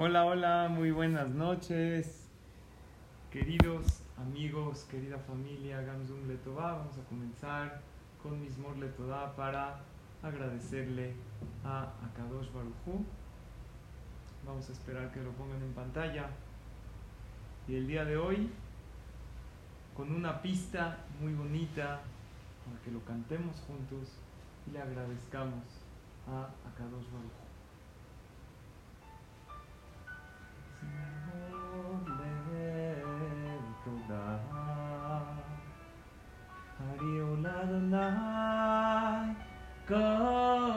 [0.00, 2.30] Hola, hola, muy buenas noches.
[3.32, 7.80] Queridos amigos, querida familia, Gamzum Letová, vamos a comenzar
[8.22, 9.80] con Mismor Letová para
[10.22, 11.14] agradecerle
[11.64, 13.04] a Akadosh Baruchu.
[14.46, 16.30] Vamos a esperar que lo pongan en pantalla.
[17.66, 18.52] Y el día de hoy,
[19.96, 22.02] con una pista muy bonita,
[22.64, 24.12] para que lo cantemos juntos
[24.64, 25.64] y le agradezcamos
[26.28, 27.47] a Akadosh Baruchu.
[39.88, 40.67] God.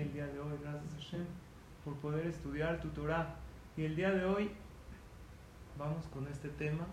[0.00, 1.26] El día de hoy, gracias Hashem
[1.84, 3.36] por poder estudiar tu Torah.
[3.76, 4.50] Y el día de hoy
[5.78, 6.86] vamos con este tema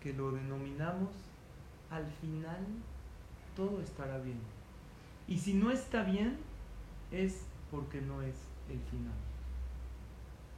[0.00, 1.10] que lo denominamos
[1.90, 2.66] al final
[3.54, 4.38] todo estará bien.
[5.26, 6.36] Y si no está bien,
[7.10, 8.36] es porque no es
[8.68, 9.14] el final.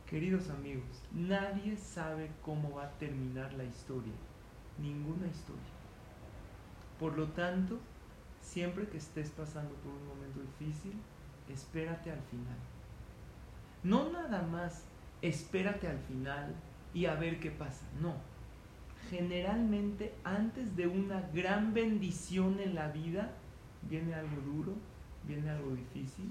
[0.06, 4.12] Queridos amigos, nadie sabe cómo va a terminar la historia.
[4.78, 5.62] Ninguna historia.
[6.98, 7.78] Por lo tanto,
[8.41, 10.94] siempre que estés pasando por un momento difícil,
[11.53, 12.56] espérate al final.
[13.82, 14.84] No nada más
[15.22, 16.54] espérate al final
[16.94, 17.86] y a ver qué pasa.
[18.00, 18.14] No.
[19.10, 23.31] Generalmente antes de una gran bendición en la vida,
[23.88, 24.75] viene algo duro,
[25.26, 26.31] viene algo difícil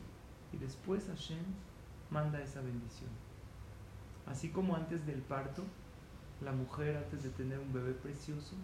[0.53, 1.43] y después Hashem
[2.09, 3.09] manda esa bendición.
[4.25, 5.63] Así como antes del parto,
[6.41, 8.55] la mujer antes de tener un bebé precioso,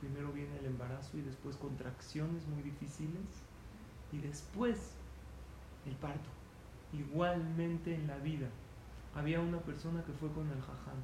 [0.00, 3.24] primero viene el embarazo y después contracciones muy difíciles
[4.12, 4.94] y después
[5.86, 6.28] el parto.
[6.92, 8.48] Igualmente en la vida.
[9.14, 10.98] Había una persona que fue con el jajam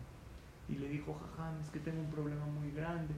[0.68, 3.14] y le dijo, jajam, es que tengo un problema muy grande.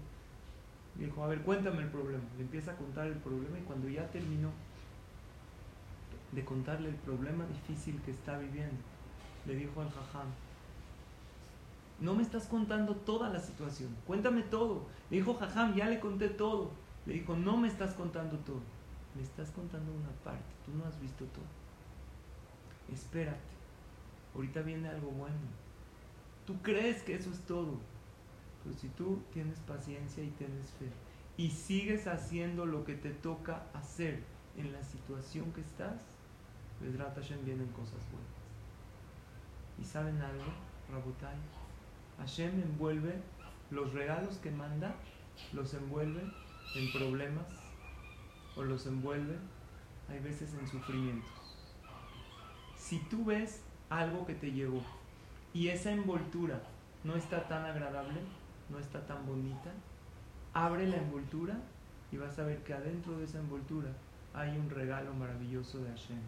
[0.99, 2.25] Y dijo, a ver, cuéntame el problema.
[2.37, 4.51] Le empieza a contar el problema y cuando ya terminó
[6.33, 8.77] de contarle el problema difícil que está viviendo,
[9.47, 10.27] le dijo al jajam,
[12.01, 14.87] no me estás contando toda la situación, cuéntame todo.
[15.11, 16.71] Le dijo, jajam, ya le conté todo.
[17.07, 18.61] Le dijo, no me estás contando todo,
[19.15, 21.45] me estás contando una parte, tú no has visto todo.
[22.93, 23.39] Espérate,
[24.35, 25.37] ahorita viene algo bueno.
[26.47, 27.79] Tú crees que eso es todo,
[28.63, 30.91] pero si tú tienes paciencia y tienes fe
[31.37, 34.23] y sigues haciendo lo que te toca hacer
[34.57, 36.01] en la situación que estás,
[36.81, 38.35] Vedrat Hashem vienen cosas buenas.
[39.81, 40.45] ¿Y saben algo,
[40.91, 41.37] Rabotai?
[42.19, 43.21] Hashem envuelve
[43.71, 44.95] los regalos que manda,
[45.53, 46.23] los envuelve
[46.77, 47.64] en problemas
[48.57, 49.37] o los envuelve,
[50.09, 51.31] hay veces en sufrimientos.
[52.77, 54.83] Si tú ves algo que te llegó
[55.53, 56.63] y esa envoltura
[57.05, 58.21] no está tan agradable,
[58.71, 59.71] no está tan bonita,
[60.53, 61.57] abre la envoltura
[62.13, 63.91] y vas a ver que adentro de esa envoltura
[64.35, 66.19] hay un regalo maravilloso de Hashem.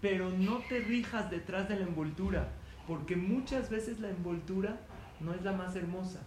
[0.00, 2.48] Pero no te rijas detrás de la envoltura,
[2.86, 4.80] porque muchas veces la envoltura
[5.20, 6.20] no es la más hermosa.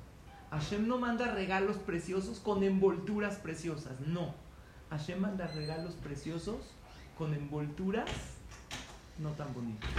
[0.51, 4.35] Hashem no manda regalos preciosos con envolturas preciosas, no.
[4.93, 6.75] Hashem manda regalos preciosos
[7.17, 8.09] con envolturas
[9.17, 9.89] no tan bonitas.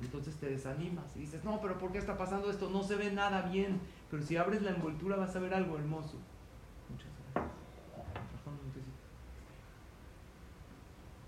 [0.00, 2.70] Entonces te desanimas y dices, no, pero ¿por qué está pasando esto?
[2.70, 3.80] No se ve nada bien.
[4.10, 6.16] Pero si abres la envoltura vas a ver algo hermoso.
[6.88, 7.54] Muchas gracias.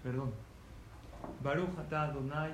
[0.02, 0.32] Perdón.
[1.42, 2.52] Baruch Adonai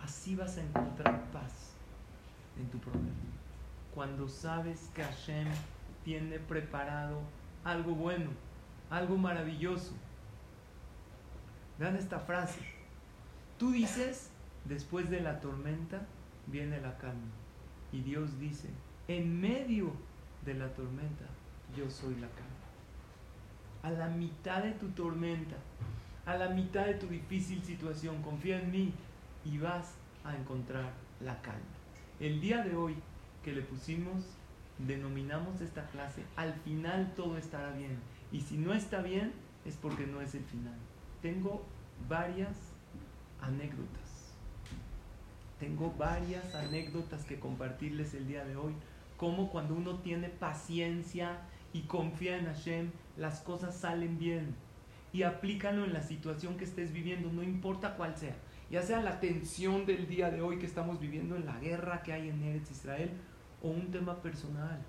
[0.00, 1.74] Así vas a encontrar paz
[2.58, 3.29] en tu problema.
[3.94, 5.48] Cuando sabes que Hashem
[6.04, 7.20] tiene preparado
[7.64, 8.30] algo bueno,
[8.88, 9.92] algo maravilloso.
[11.78, 12.60] Vean esta frase.
[13.58, 14.30] Tú dices,
[14.64, 16.06] después de la tormenta
[16.46, 17.32] viene la calma.
[17.92, 18.68] Y Dios dice,
[19.08, 19.92] en medio
[20.44, 21.24] de la tormenta
[21.76, 22.50] yo soy la calma.
[23.82, 25.56] A la mitad de tu tormenta,
[26.26, 28.92] a la mitad de tu difícil situación, confía en mí
[29.44, 29.94] y vas
[30.24, 31.60] a encontrar la calma.
[32.18, 32.94] El día de hoy
[33.42, 34.24] que le pusimos,
[34.78, 37.98] denominamos esta clase, al final todo estará bien.
[38.32, 39.32] Y si no está bien,
[39.64, 40.76] es porque no es el final.
[41.22, 41.64] Tengo
[42.08, 42.56] varias
[43.40, 44.34] anécdotas.
[45.58, 48.74] Tengo varias anécdotas que compartirles el día de hoy.
[49.16, 51.40] Como cuando uno tiene paciencia
[51.72, 54.54] y confía en Hashem, las cosas salen bien.
[55.12, 58.36] Y aplícalo en la situación que estés viviendo, no importa cuál sea.
[58.70, 62.12] Ya sea la tensión del día de hoy que estamos viviendo en la guerra que
[62.12, 63.10] hay en Eretz Israel
[63.62, 64.80] o un tema personal.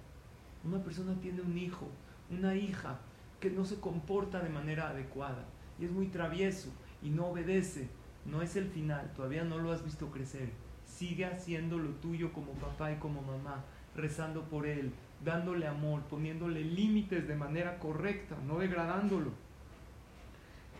[0.63, 1.87] Una persona tiene un hijo,
[2.29, 2.99] una hija
[3.39, 5.45] que no se comporta de manera adecuada
[5.79, 6.69] y es muy travieso
[7.01, 7.89] y no obedece.
[8.25, 10.51] No es el final, todavía no lo has visto crecer.
[10.85, 13.63] Sigue haciendo lo tuyo como papá y como mamá,
[13.95, 14.93] rezando por él,
[15.25, 19.31] dándole amor, poniéndole límites de manera correcta, no degradándolo.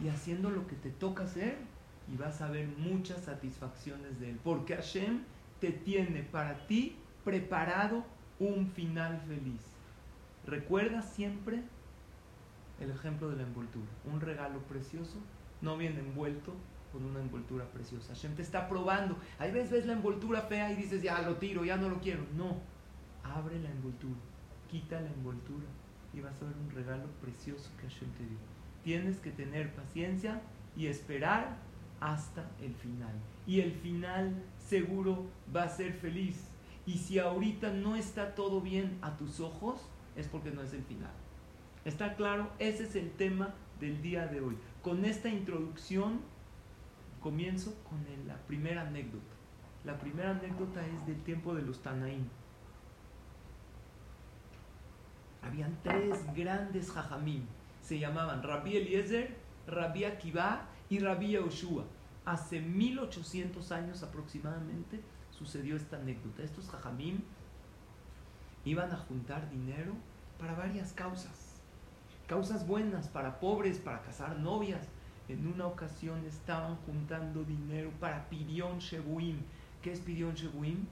[0.04, 1.58] Y haciendo lo que te toca hacer
[2.12, 4.40] y vas a ver muchas satisfacciones de él.
[4.44, 5.22] Porque Hashem
[5.60, 8.06] te tiene para ti preparado
[8.40, 9.62] un final feliz.
[10.46, 11.64] Recuerda siempre
[12.80, 13.88] el ejemplo de la envoltura.
[14.12, 15.18] Un regalo precioso
[15.62, 16.54] no viene envuelto
[16.92, 18.14] con una envoltura preciosa.
[18.14, 19.18] Hashem te está probando.
[19.40, 22.24] Hay veces ves la envoltura fea y dices, ya lo tiro, ya no lo quiero.
[22.36, 22.58] No,
[23.24, 24.20] abre la envoltura,
[24.70, 25.68] quita la envoltura
[26.14, 28.38] y vas a ver un regalo precioso que Hashem te dio.
[28.84, 30.42] Tienes que tener paciencia
[30.76, 31.58] y esperar
[32.00, 33.14] hasta el final.
[33.46, 36.50] Y el final seguro va a ser feliz.
[36.86, 39.82] Y si ahorita no está todo bien a tus ojos,
[40.16, 41.12] es porque no es el final.
[41.86, 42.52] ¿Está claro?
[42.60, 44.58] Ese es el tema del día de hoy.
[44.82, 46.22] Con esta introducción
[47.22, 49.36] comienzo con la primera anécdota.
[49.84, 52.30] La primera anécdota es del tiempo de los Tanaín.
[55.42, 57.46] Habían tres grandes jajamim.
[57.82, 59.36] Se llamaban Rabbi Eliezer,
[59.66, 61.86] Rabbi Akiva y Rabbi Yoshua.
[62.26, 65.02] Hace 1800 años aproximadamente
[65.42, 66.44] sucedió esta anécdota.
[66.44, 67.22] Estos jajamim
[68.64, 69.94] iban a juntar dinero
[70.40, 71.60] para varias causas.
[72.28, 74.88] Causas buenas, para pobres, para casar novias.
[75.28, 79.40] En una ocasión estaban juntando dinero para Pirión Shebuim.
[79.82, 80.86] ¿Qué es Pirión Shebuim?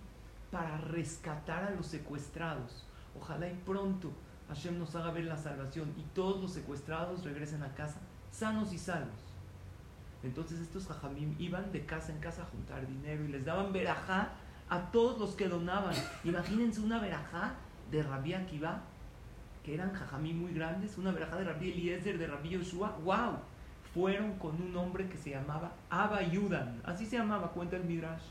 [0.51, 2.85] Para rescatar a los secuestrados.
[3.19, 4.11] Ojalá y pronto
[4.47, 7.99] Hashem nos haga ver la salvación y todos los secuestrados regresen a casa
[8.31, 9.28] sanos y salvos.
[10.23, 14.31] Entonces estos jajamim iban de casa en casa a juntar dinero y les daban verajá
[14.69, 15.95] a todos los que donaban.
[16.23, 17.55] Imagínense una verajá
[17.89, 18.81] de Rabbi Akiva,
[19.63, 22.97] que eran jajamim muy grandes, una verajá de Rabbi Eliezer, de Rabbi Yoshua.
[23.03, 23.39] ¡Wow!
[23.93, 26.81] Fueron con un hombre que se llamaba Abayudan.
[26.83, 28.23] Así se llamaba, cuenta el Midrash.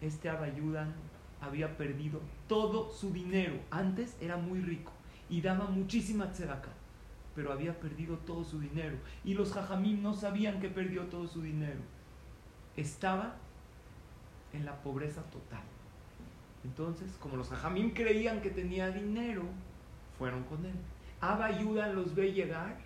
[0.00, 0.92] Este Abayudan
[1.40, 3.54] había perdido todo su dinero.
[3.70, 4.92] Antes era muy rico
[5.30, 6.73] y daba muchísima tzedakah
[7.34, 8.96] pero había perdido todo su dinero.
[9.24, 11.80] Y los jajamim no sabían que perdió todo su dinero.
[12.76, 13.36] Estaba
[14.52, 15.62] en la pobreza total.
[16.64, 19.42] Entonces, como los jajamim creían que tenía dinero,
[20.18, 20.74] fueron con él.
[21.20, 22.76] Abba los ve llegar,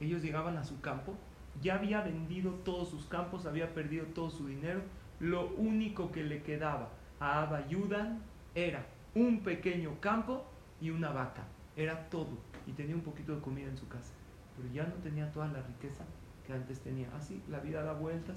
[0.00, 1.14] ellos llegaban a su campo,
[1.62, 4.82] ya había vendido todos sus campos, había perdido todo su dinero.
[5.20, 8.18] Lo único que le quedaba a Abba Ayuda
[8.54, 10.44] era un pequeño campo
[10.80, 11.44] y una vaca.
[11.74, 12.28] Era todo
[12.66, 14.12] y tenía un poquito de comida en su casa,
[14.56, 16.04] pero ya no tenía toda la riqueza
[16.46, 17.08] que antes tenía.
[17.16, 18.36] Así la vida da vueltas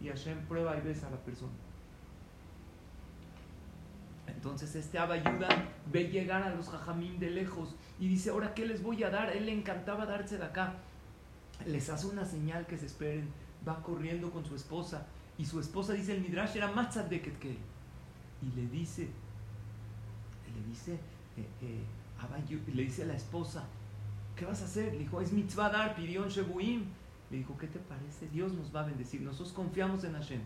[0.00, 1.52] y Hashem prueba y besa a la persona.
[4.26, 5.48] Entonces este Abayuda
[5.92, 9.30] ve llegar a los jajamín de lejos y dice, ahora ¿qué les voy a dar?
[9.30, 10.74] él le encantaba darse de acá.
[11.66, 13.28] Les hace una señal que se esperen.
[13.66, 15.06] Va corriendo con su esposa
[15.38, 17.56] y su esposa dice, el Midrash era más de que
[18.42, 19.08] Y le dice,
[20.54, 20.92] le dice,
[21.36, 21.84] eh, eh,
[22.72, 23.64] le dice a la esposa,
[24.36, 24.92] ¿qué vas a hacer?
[24.92, 26.84] Le dijo, es mitzvah dar, pirión shebuim.
[27.30, 28.28] Le dijo, ¿qué te parece?
[28.28, 29.20] Dios nos va a bendecir.
[29.20, 30.40] Nosotros confiamos en Hashem.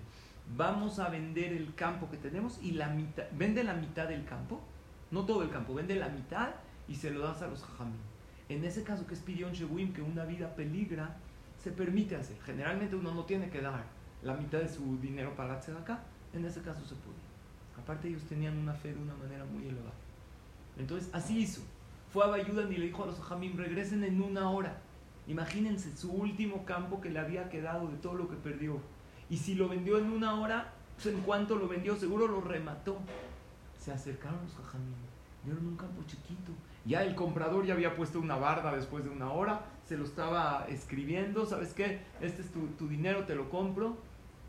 [0.56, 4.60] Vamos a vender el campo que tenemos y la mitad, vende la mitad del campo
[5.10, 6.50] no todo el campo, vende la mitad
[6.87, 7.96] y se lo das a los jajamim.
[8.48, 11.16] En ese caso que es Pidion Shewim, que una vida peligra,
[11.58, 12.37] se permite hacer.
[12.42, 13.84] Generalmente uno no tiene que dar
[14.22, 17.18] la mitad de su dinero para la acá, en ese caso se puede.
[17.80, 19.94] Aparte ellos tenían una fe de una manera muy elevada.
[20.78, 21.62] Entonces así hizo.
[22.12, 24.80] Fue a Bayudan y le dijo a los jajamim, regresen en una hora.
[25.26, 28.80] Imagínense su último campo que le había quedado de todo lo que perdió.
[29.28, 32.97] Y si lo vendió en una hora, pues en cuanto lo vendió, seguro lo remató.
[33.78, 34.94] Se acercaron los jajamim,
[35.44, 36.52] vieron un campo chiquito.
[36.87, 40.66] Ya el comprador ya había puesto una barda después de una hora, se lo estaba
[40.68, 42.00] escribiendo, ¿sabes qué?
[42.23, 43.97] Este es tu, dinero, te lo compro.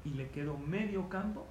[0.05, 1.45] Y le quedó medio campo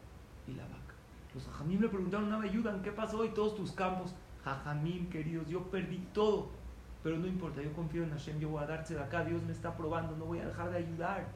[0.46, 0.94] y la vaca.
[1.34, 3.26] Los jajamim le preguntaron, no me ayudan, ¿qué pasó?
[3.26, 4.14] Y todos tus campos.
[4.56, 6.58] Jajamim, queridos, yo perdí todo
[7.02, 9.52] pero no importa, yo confío en Hashem, yo voy a darse de acá, Dios me
[9.52, 11.26] está probando, no voy a dejar de ayudar.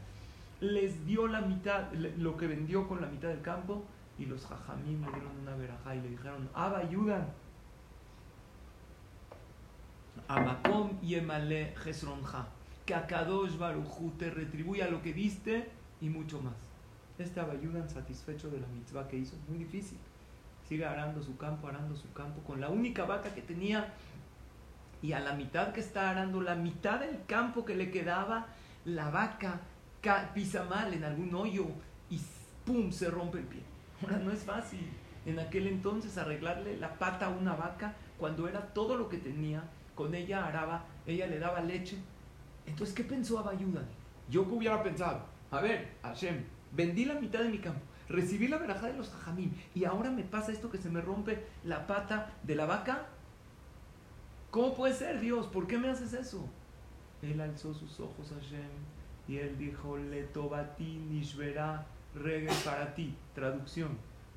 [0.61, 3.83] Les dio la mitad, lo que vendió con la mitad del campo,
[4.19, 7.27] y los jajamim le dieron una verajá y le dijeron, Abba, ayudan.
[10.29, 12.49] Amakom y Emale Jesronja,
[12.85, 16.55] que Akadosh Baruchu te retribuya lo que diste y mucho más.
[17.19, 19.99] Este ayudan satisfecho de la mitzvah que hizo, muy difícil.
[20.73, 23.93] Sigue arando su campo, arando su campo, con la única vaca que tenía
[25.03, 28.47] y a la mitad que está arando, la mitad del campo que le quedaba,
[28.87, 29.61] la vaca
[30.33, 31.67] pisa mal en algún hoyo
[32.09, 32.19] y
[32.65, 32.91] ¡pum!
[32.91, 33.61] se rompe el pie.
[34.01, 34.89] Ahora no es fácil
[35.27, 39.65] en aquel entonces arreglarle la pata a una vaca cuando era todo lo que tenía,
[39.95, 41.99] con ella araba, ella le daba leche.
[42.65, 43.85] Entonces, ¿qué pensó Abayudan?
[44.31, 46.43] Yo que hubiera pensado, a ver, Hashem,
[46.75, 50.23] vendí la mitad de mi campo, recibí la verajá de los jajamín y ahora me
[50.23, 53.07] pasa esto que se me rompe la pata de la vaca,
[54.53, 55.47] ¿Cómo puede ser, Dios?
[55.47, 56.47] ¿Por qué me haces eso?
[57.23, 58.69] Él alzó sus ojos a Hashem
[59.27, 63.15] y él dijo, Letobati nishverá reggae para ti.
[63.35, 63.97] Traducción.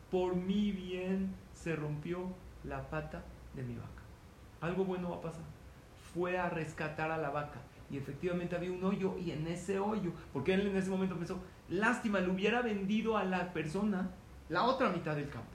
[0.10, 2.30] Por mi bien se rompió
[2.64, 4.04] la pata de mi vaca.
[4.62, 5.44] Algo bueno va a pasar.
[6.14, 7.60] Fue a rescatar a la vaca.
[7.92, 9.18] Y efectivamente había un hoyo.
[9.18, 13.24] Y en ese hoyo, porque él en ese momento pensó, lástima, le hubiera vendido a
[13.24, 14.10] la persona
[14.50, 15.50] la otra mitad del campo.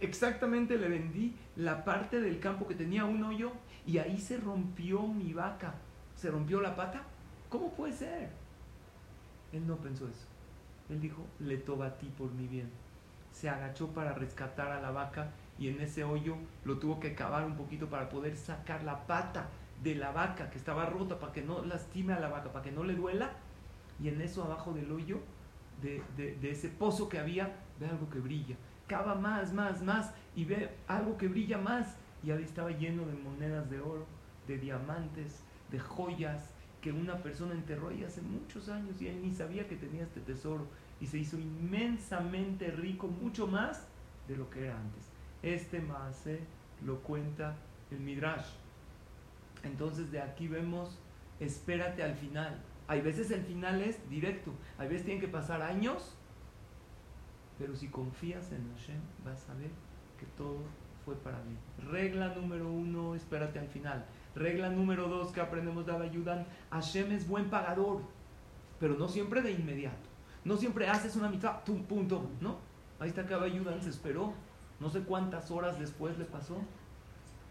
[0.00, 3.52] Exactamente le vendí la parte del campo que tenía un hoyo
[3.86, 5.74] y ahí se rompió mi vaca.
[6.14, 7.02] ¿Se rompió la pata?
[7.48, 8.30] ¿Cómo puede ser?
[9.52, 10.26] Él no pensó eso.
[10.90, 12.70] Él dijo, le toba a ti por mi bien.
[13.32, 17.44] Se agachó para rescatar a la vaca y en ese hoyo lo tuvo que cavar
[17.44, 19.48] un poquito para poder sacar la pata
[19.82, 22.72] de la vaca que estaba rota para que no lastime a la vaca, para que
[22.72, 23.30] no le duela.
[24.02, 25.20] Y en eso abajo del hoyo,
[25.82, 28.56] de, de ese pozo que había, ve algo que brilla.
[28.86, 33.14] Cava más, más, más y ve algo que brilla más y ahí estaba lleno de
[33.14, 34.06] monedas de oro,
[34.46, 36.50] de diamantes, de joyas
[36.80, 40.20] que una persona enterró ahí hace muchos años y él ni sabía que tenía este
[40.20, 40.66] tesoro
[41.00, 43.88] y se hizo inmensamente rico, mucho más
[44.28, 45.10] de lo que era antes.
[45.42, 46.40] Este Maase
[46.84, 47.56] lo cuenta
[47.90, 48.46] el Midrash.
[49.62, 50.98] Entonces de aquí vemos,
[51.40, 52.56] espérate al final.
[52.88, 56.14] Hay veces el final es directo, hay veces tienen que pasar años,
[57.58, 59.70] pero si confías en Hashem vas a ver
[60.18, 60.58] que todo
[61.04, 61.56] fue para mí.
[61.90, 64.04] Regla número uno, espérate al final.
[64.34, 68.02] Regla número dos que aprendemos de Abayudan, Hashem es buen pagador,
[68.78, 70.08] pero no siempre de inmediato.
[70.44, 72.58] No siempre haces una mitad, tu punto, ¿no?
[73.00, 74.32] Ahí está que Abayudan se esperó.
[74.78, 76.58] No sé cuántas horas después le pasó.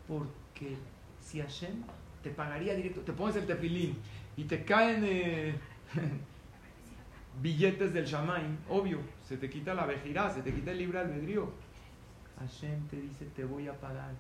[0.08, 0.78] Porque
[1.20, 1.84] si Hashem
[2.24, 3.98] te pagaría directo, te pones el tefilín
[4.38, 5.56] y te caen eh,
[7.42, 11.66] billetes del Shamaim, obvio, se te quita la vejirá, se te quita el libre albedrío
[12.40, 14.14] Hashem te dice te voy a pagar,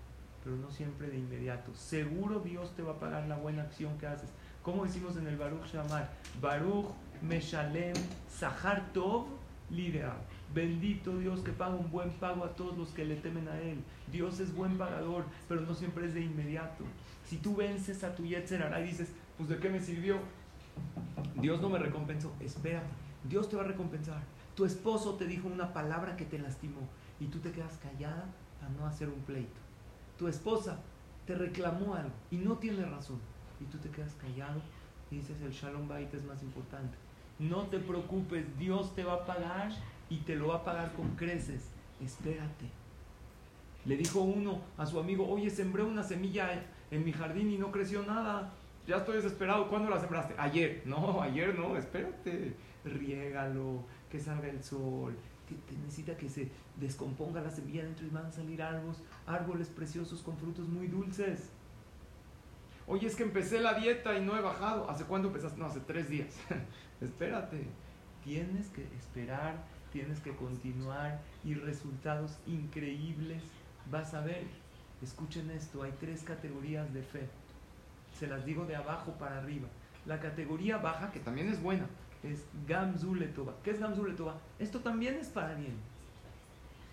[0.43, 1.73] pero no siempre de inmediato.
[1.75, 4.29] Seguro Dios te va a pagar la buena acción que haces.
[4.63, 6.09] Como decimos en el Baruch Shamar,
[6.41, 6.87] Baruch
[7.21, 7.95] Meshalem
[8.29, 9.27] Sahar Tov
[9.69, 10.15] Lidea.
[10.53, 13.83] Bendito Dios que paga un buen pago a todos los que le temen a Él.
[14.11, 16.85] Dios es buen pagador, pero no siempre es de inmediato.
[17.25, 20.19] Si tú vences a tu Yetzer y dices, pues de qué me sirvió,
[21.35, 22.33] Dios no me recompensó.
[22.39, 22.87] Espérate,
[23.23, 24.21] Dios te va a recompensar.
[24.55, 26.81] Tu esposo te dijo una palabra que te lastimó
[27.19, 28.25] y tú te quedas callada
[28.59, 29.59] para no hacer un pleito.
[30.17, 30.79] Tu esposa
[31.25, 33.19] te reclamó algo y no tiene razón
[33.59, 34.61] y tú te quedas callado
[35.11, 36.97] y dices el shalom bait es más importante.
[37.39, 39.71] No te preocupes, Dios te va a pagar
[40.09, 41.69] y te lo va a pagar con creces.
[42.01, 42.69] Espérate.
[43.85, 47.71] Le dijo uno a su amigo, oye, sembré una semilla en mi jardín y no
[47.71, 48.53] creció nada.
[48.87, 49.67] Ya estoy desesperado.
[49.69, 50.35] ¿Cuándo la sembraste?
[50.37, 50.83] Ayer.
[50.85, 52.55] No, ayer no, espérate.
[52.83, 55.15] Riégalo, que salga el sol,
[55.47, 60.21] que necesita que se descomponga la semilla dentro y van a salir árboles, árboles preciosos
[60.21, 61.49] con frutos muy dulces.
[62.87, 64.89] Oye, es que empecé la dieta y no he bajado.
[64.89, 65.59] ¿Hace cuándo empezaste?
[65.59, 66.35] No, hace tres días.
[67.01, 67.65] Espérate.
[68.23, 73.41] Tienes que esperar, tienes que continuar y resultados increíbles
[73.91, 74.45] vas a ver.
[75.01, 77.27] Escuchen esto, hay tres categorías de fe.
[78.17, 79.67] Se las digo de abajo para arriba.
[80.05, 81.85] La categoría baja, que también es buena,
[82.23, 83.53] es Gamzuletova.
[83.63, 84.35] ¿Qué es Gamzuletova?
[84.57, 85.75] Esto también es para bien.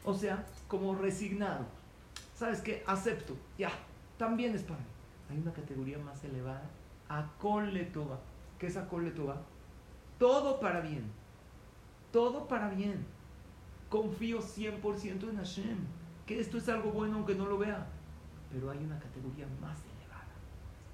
[0.05, 1.67] O sea, como resignado.
[2.35, 2.83] ¿Sabes qué?
[2.87, 3.37] Acepto.
[3.57, 3.71] Ya,
[4.19, 4.87] también es para mí.
[5.31, 6.69] Hay una categoría más elevada.
[7.09, 8.19] Akoletova.
[8.59, 9.43] ¿Qué es Akoletova?
[10.19, 11.05] Todo para bien.
[12.11, 13.07] Todo para bien.
[13.89, 15.79] Confío 100% en Hashem.
[16.27, 17.87] Que esto es algo bueno aunque no lo vea.
[18.51, 19.92] Pero hay una categoría más elevada.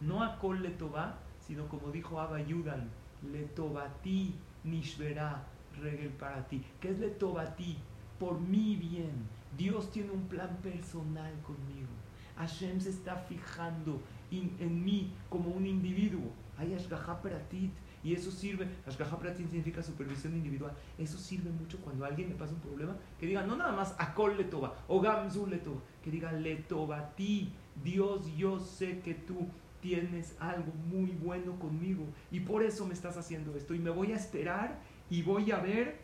[0.01, 2.89] No Akoletova, sino como dijo Abba Yudan,
[3.33, 5.45] Letobati Nishverá
[5.81, 6.63] Regel para ti.
[6.81, 7.77] ¿Qué es Letobati?
[8.19, 9.27] Por mi bien.
[9.57, 11.89] Dios tiene un plan personal conmigo.
[12.37, 14.01] Hashem se está fijando
[14.31, 16.33] en mí como un individuo.
[16.57, 17.73] Hay Ashgaha Pratit.
[18.05, 20.73] Y eso sirve, Ashgaha Pratit significa supervisión individual.
[20.97, 22.97] Eso sirve mucho cuando alguien le pasa un problema.
[23.19, 25.81] Que diga, no nada más Akol Letoba o Gamzu Letoba.
[26.03, 27.53] Que diga, Letoba ti.
[27.83, 29.49] Dios, yo sé que tú
[29.81, 32.05] tienes algo muy bueno conmigo.
[32.31, 33.75] Y por eso me estás haciendo esto.
[33.75, 34.79] Y me voy a esperar
[35.11, 35.99] y voy a ver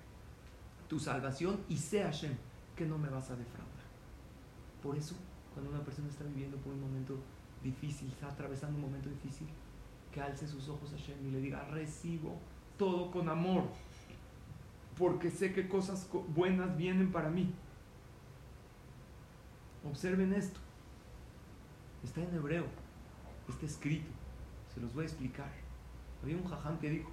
[0.89, 1.61] tu salvación.
[1.69, 2.35] Y sé Hashem
[2.77, 3.85] que no me vas a defraudar.
[4.83, 5.15] Por eso,
[5.53, 7.19] cuando una persona está viviendo por un momento
[7.63, 9.47] difícil, está atravesando un momento difícil,
[10.13, 12.39] que alce sus ojos a Hashem y le diga, recibo
[12.77, 13.65] todo con amor,
[14.99, 17.53] porque sé que cosas buenas vienen para mí.
[19.89, 20.61] Observen esto.
[22.03, 22.67] Está en hebreo,
[23.53, 24.11] está escrito.
[24.75, 25.51] Se los voy a explicar.
[26.23, 27.11] Había un jajam que dijo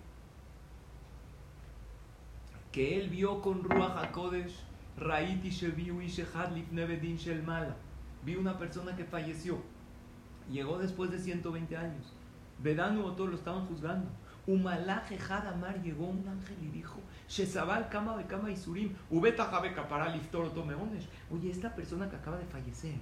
[2.71, 4.55] que él vio con Ruach HaKodesh
[4.97, 7.75] Raiti Sheviu Ishehad Lifnevedin Shel Mala.
[8.23, 9.57] Vi una persona que falleció.
[10.49, 12.13] Llegó después de 120 años.
[12.59, 14.09] Vedanu o lo estaban juzgando.
[14.47, 20.09] Umalaje Hadamar llegó un ángel y dijo: Shesabal Kama de Kama Isurim, Ubeta Jabe Kapara
[20.09, 21.07] Liftor Tomeonesh.
[21.31, 22.95] Oye, esta persona que acaba de fallecer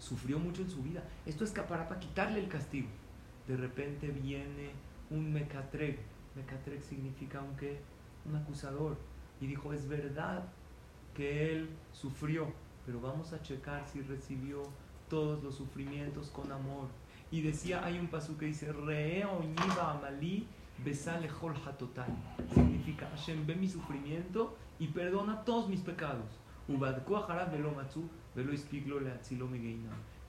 [0.00, 1.04] sufrió mucho en su vida.
[1.26, 2.88] Esto es para quitarle el castigo.
[3.46, 4.70] De repente viene
[5.10, 5.98] un Mecatrek.
[6.34, 7.80] Mecatrek significa un, ¿qué?
[8.24, 8.96] un acusador.
[9.40, 10.44] Y dijo: Es verdad
[11.14, 12.52] que él sufrió,
[12.86, 14.62] pero vamos a checar si recibió
[15.08, 16.88] todos los sufrimientos con amor.
[17.30, 20.46] Y decía, hay un paso que dice, Re amali
[20.84, 21.28] besale
[21.78, 22.06] total.
[22.52, 26.40] Significa, Hashem ve mi sufrimiento y perdona todos mis pecados.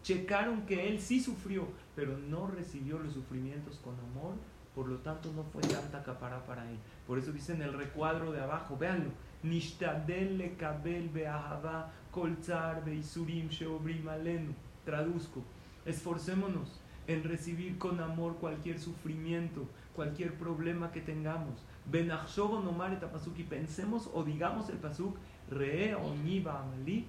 [0.04, 4.36] Checaron que él sí sufrió, pero no recibió los sufrimientos con amor,
[4.74, 6.78] por lo tanto no fue tanta capará para él.
[7.06, 9.12] Por eso dice en el recuadro de abajo, véanlo,
[9.44, 14.54] Nishtadel lekabel be'ahava kolzar be'isurim sheobrim alenu.
[14.86, 15.44] Traduzco,
[15.86, 21.64] esforcémonos en recibir con amor cualquier sufrimiento, cualquier problema que tengamos.
[21.86, 25.18] Benachshovo nomar et pensemos o digamos el pasuk,
[25.50, 27.08] re oniva amali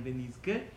[0.00, 0.70] benizke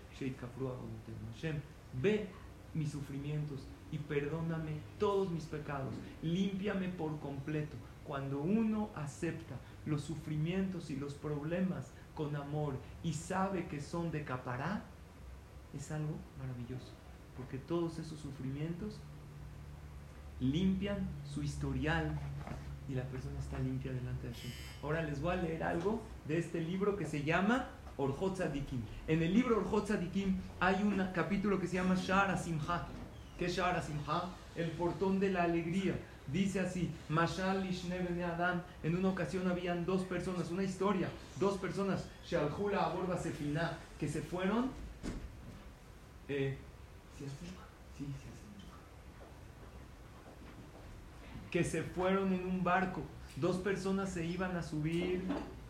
[2.01, 2.27] ve
[2.73, 7.75] mis sufrimientos y perdóname todos mis pecados, límpiame por completo.
[8.05, 14.23] Cuando uno acepta los sufrimientos y los problemas con amor y sabe que son de
[14.23, 14.83] capará,
[15.73, 16.93] es algo maravilloso.
[17.35, 18.99] Porque todos esos sufrimientos
[20.39, 22.17] limpian su historial
[22.89, 24.51] y la persona está limpia delante de Hashem.
[24.81, 28.39] Ahora les voy a leer algo de este libro que se llama Orjot
[29.07, 29.89] En el libro Orjot
[30.59, 32.87] hay un capítulo que se llama Shara Simha.
[33.37, 34.29] ¿Qué es Shara Simha?
[34.55, 35.95] El portón de la alegría.
[36.31, 41.07] Dice así, Mashal y Adam, en una ocasión habían dos personas, una historia,
[41.39, 44.69] dos personas, Shalhula Aborba Sefina, que se fueron,
[46.27, 46.57] eh,
[51.49, 53.01] que se fueron en un barco,
[53.37, 55.23] dos personas se iban a subir,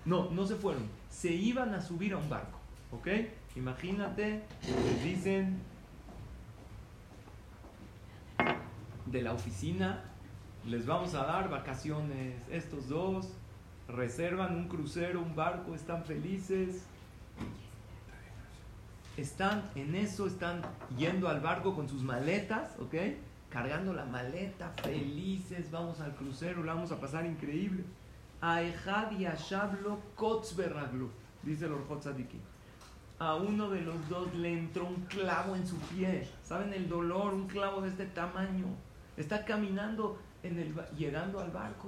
[0.06, 2.60] no, no se fueron, se iban a subir a un barco,
[2.92, 3.08] ¿ok?
[3.56, 4.44] Imagínate,
[4.86, 5.60] les dicen
[9.06, 10.04] de la oficina
[10.68, 12.36] les vamos a dar vacaciones.
[12.52, 13.30] Estos dos
[13.88, 16.84] reservan un crucero, un barco, están felices.
[19.16, 20.62] Están en eso, están
[20.98, 22.96] yendo al barco con sus maletas, ¿ok?
[23.50, 27.84] Cargando la maleta, felices, vamos al crucero, lo vamos a pasar increíble.
[28.40, 31.10] Aejad y Ashablo Kotzberraglu,
[31.42, 32.40] dice el Orjotzadiki.
[33.18, 36.28] A uno de los dos le entró un clavo en su pie.
[36.44, 37.34] ¿Saben el dolor?
[37.34, 38.68] Un clavo de este tamaño.
[39.16, 40.20] Está caminando
[40.96, 41.88] llegando al barco.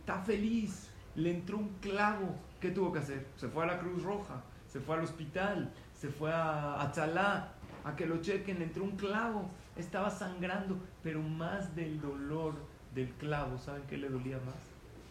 [0.00, 0.90] Está feliz.
[1.14, 2.36] Le entró un clavo.
[2.60, 3.26] ¿Qué tuvo que hacer?
[3.36, 7.52] Se fue a la Cruz Roja, se fue al hospital, se fue a Atzalá
[7.84, 8.58] a que lo chequen.
[8.58, 9.48] Le entró un clavo.
[9.76, 12.54] Estaba sangrando, pero más del dolor
[12.94, 13.56] del clavo.
[13.56, 14.67] ¿Saben qué le dolía más?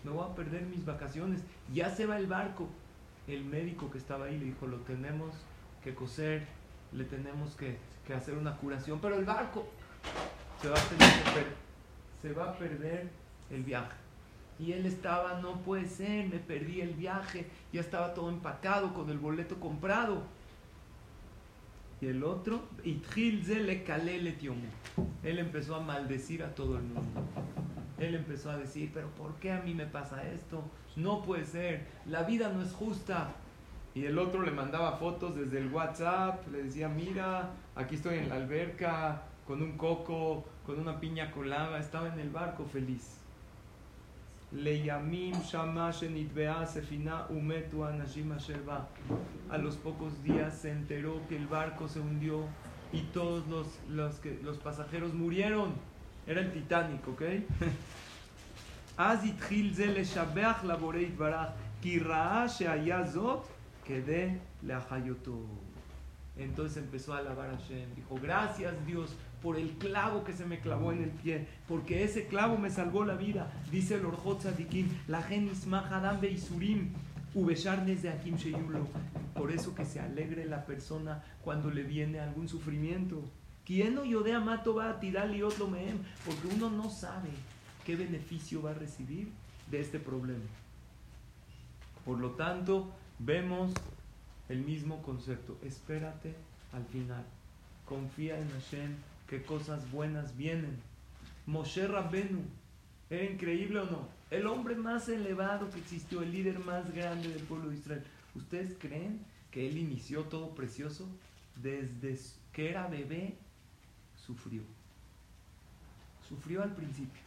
[0.07, 1.41] Me voy a perder mis vacaciones.
[1.73, 2.69] Ya se va el barco.
[3.27, 5.33] El médico que estaba ahí le dijo, lo tenemos
[5.83, 6.47] que coser
[6.93, 7.77] le tenemos que,
[8.13, 9.67] hacer una curación, pero el barco
[10.61, 13.09] se va a, que se va a perder
[13.49, 13.97] el viaje.
[14.59, 19.09] Y él estaba, no puede ser, me perdí el viaje, ya estaba todo empacado con
[19.09, 20.23] el boleto comprado.
[21.99, 22.61] Y el otro,
[25.23, 27.21] él empezó a maldecir a todo el mundo.
[27.99, 30.63] Él empezó a decir, pero ¿por qué a mí me pasa esto?
[30.95, 33.29] No puede ser, la vida no es justa.
[33.95, 38.29] Y el otro le mandaba fotos desde el WhatsApp, le decía, mira, aquí estoy en
[38.29, 43.17] la alberca, con un coco, con una piña colada, estaba en el barco feliz.
[49.49, 52.45] A los pocos días se enteró que el barco se hundió
[52.93, 55.73] y todos los, los, que, los pasajeros murieron.
[56.27, 57.21] Era el Titanic, ¿ok?
[66.37, 67.95] Entonces empezó a alabar a Hashem.
[67.95, 72.27] Dijo, gracias Dios por el clavo que se me clavó en el pie, porque ese
[72.27, 73.51] clavo me salvó la vida.
[73.71, 76.93] Dice el Orjot Sadikim, la genis mahadam beisurim,
[77.33, 78.87] de Akim Sheyulo.
[79.35, 83.23] Por eso que se alegre la persona cuando le viene algún sufrimiento.
[83.67, 85.97] ¿Quién no yodea mato va a tirar otro meem?
[86.25, 87.27] Porque uno no sabe
[87.85, 89.27] qué beneficio va a recibir
[89.69, 90.45] de este problema.
[92.05, 93.73] Por lo tanto, vemos
[94.47, 95.57] el mismo concepto.
[95.61, 96.33] Espérate
[96.71, 97.25] al final.
[97.85, 98.95] Confía en Hashem
[99.27, 100.79] que cosas buenas vienen.
[101.45, 102.43] Moshe Rabbenu,
[103.09, 104.07] ¿era increíble o no?
[104.31, 108.03] El hombre más elevado que existió, el líder más grande del pueblo de Israel.
[108.33, 109.19] ¿Ustedes creen
[109.51, 111.05] que él inició todo precioso?
[111.61, 112.17] Desde
[112.53, 113.35] que era bebé,
[114.27, 114.61] sufrió.
[116.27, 117.21] Sufrió al principio.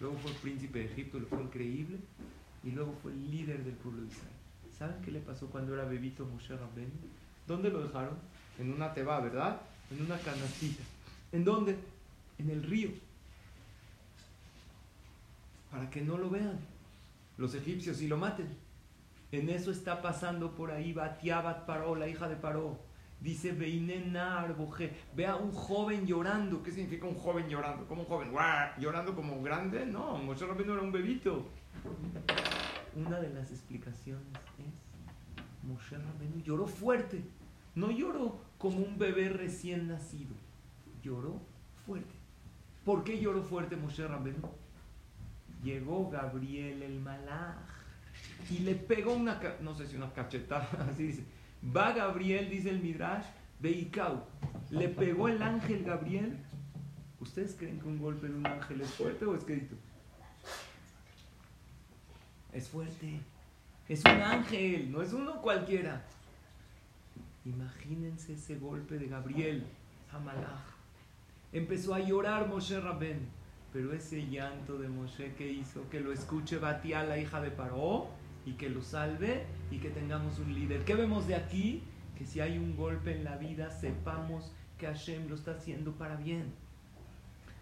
[0.00, 1.98] Luego fue el príncipe de Egipto, le fue increíble.
[2.64, 4.32] Y luego fue el líder del pueblo de Israel.
[4.76, 6.90] ¿Saben qué le pasó cuando era bebito Moshe Rabbenu?
[7.46, 8.18] ¿Dónde lo dejaron?
[8.58, 9.60] En una teba, ¿verdad?
[9.90, 10.82] En una canastita.
[11.32, 11.76] ¿En dónde?
[12.38, 12.90] En el río.
[15.70, 16.58] Para que no lo vean
[17.38, 18.48] los egipcios y lo maten.
[19.32, 22.78] En eso está pasando por ahí Batiabat Paró, la hija de Paró.
[23.20, 24.92] Dice Beinenar Boje.
[25.14, 26.62] Ve a un joven llorando.
[26.62, 27.86] ¿Qué significa un joven llorando?
[27.86, 28.32] ¿Cómo un joven?
[28.78, 29.84] ¿Llorando como grande?
[29.86, 31.46] No, Moshe no era un bebito.
[32.96, 34.26] Una de las explicaciones
[34.58, 37.22] es Moshe Rabbeinu lloró fuerte.
[37.74, 40.34] No lloró como un bebé recién nacido
[41.02, 41.40] lloró
[41.86, 42.14] fuerte.
[42.84, 44.48] ¿Por qué lloró fuerte Moshe Rabbeinu?
[45.62, 47.58] Llegó Gabriel el Malach
[48.50, 51.24] y le pegó una, no sé si una cachetada, así dice.
[51.64, 53.26] Va Gabriel, dice el Midrash,
[53.58, 54.24] Beikau.
[54.70, 56.38] Le pegó el ángel Gabriel.
[57.20, 59.76] ¿Ustedes creen que un golpe de un ángel es fuerte o es escrito?
[62.52, 63.20] Es fuerte.
[63.88, 66.02] Es un ángel, no es uno cualquiera.
[67.44, 69.66] Imagínense ese golpe de Gabriel
[70.12, 70.64] a Malach.
[71.52, 73.28] Empezó a llorar Moshe Rabben.
[73.72, 78.08] Pero ese llanto de Moshe que hizo, que lo escuche Batia, la hija de Paró,
[78.50, 80.84] y que lo salve y que tengamos un líder.
[80.84, 81.84] ¿Qué vemos de aquí?
[82.18, 86.16] Que si hay un golpe en la vida, sepamos que Hashem lo está haciendo para
[86.16, 86.52] bien.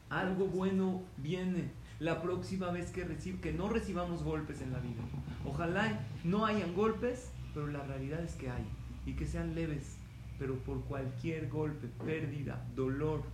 [0.08, 1.70] Algo bueno viene
[2.00, 5.02] la próxima vez que recibe, que no recibamos golpes en la vida.
[5.44, 8.64] Ojalá no hayan golpes, pero la realidad es que hay
[9.04, 9.98] y que sean leves.
[10.38, 13.24] Pero por cualquier golpe, pérdida, dolor,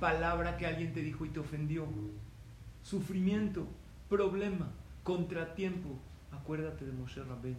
[0.00, 1.86] palabra que alguien te dijo y te ofendió,
[2.82, 3.68] sufrimiento,
[4.08, 4.72] problema,
[5.04, 6.00] contratiempo,
[6.36, 7.56] acuérdate de Moshe Rabben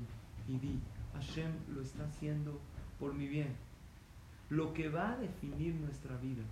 [0.47, 0.79] y di,
[1.13, 2.59] Hashem lo está haciendo
[2.99, 3.55] por mi bien.
[4.49, 6.43] Lo que va a definir nuestra vida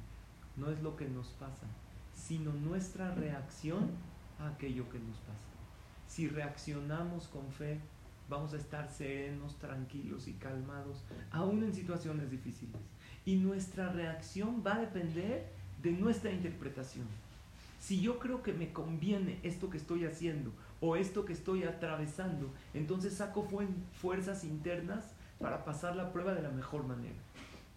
[0.57, 1.65] no es lo que nos pasa,
[2.13, 3.89] sino nuestra reacción
[4.39, 5.45] a aquello que nos pasa.
[6.07, 7.79] Si reaccionamos con fe,
[8.29, 12.75] vamos a estar serenos, tranquilos y calmados, aún en situaciones difíciles.
[13.25, 17.05] Y nuestra reacción va a depender de nuestra interpretación.
[17.79, 22.51] Si yo creo que me conviene esto que estoy haciendo o esto que estoy atravesando,
[22.73, 23.47] entonces saco
[23.93, 25.05] fuerzas internas
[25.39, 27.15] para pasar la prueba de la mejor manera.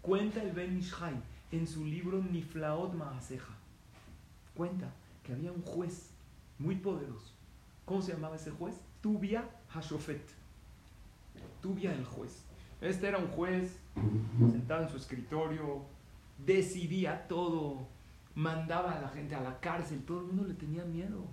[0.03, 1.15] Cuenta el Ben Ishai
[1.53, 3.55] en su libro Niflaot Maaseja.
[4.55, 6.11] Cuenta que había un juez
[6.59, 7.33] muy poderoso.
[7.85, 8.75] ¿Cómo se llamaba ese juez?
[9.01, 10.23] Tubia Hashofet.
[11.63, 12.43] Tubia el juez.
[12.81, 13.77] Este era un juez
[14.39, 15.85] sentado en su escritorio,
[16.45, 17.89] decidía todo,
[18.35, 21.25] mandaba a la gente a la cárcel, todo el mundo le tenía miedo,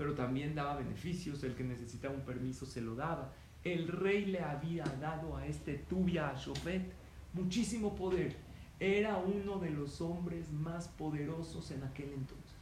[0.00, 3.34] pero también daba beneficios, el que necesitaba un permiso se lo daba.
[3.62, 6.90] El rey le había dado a este Tubia Shofet
[7.34, 8.34] muchísimo poder.
[8.78, 12.56] Era uno de los hombres más poderosos en aquel entonces.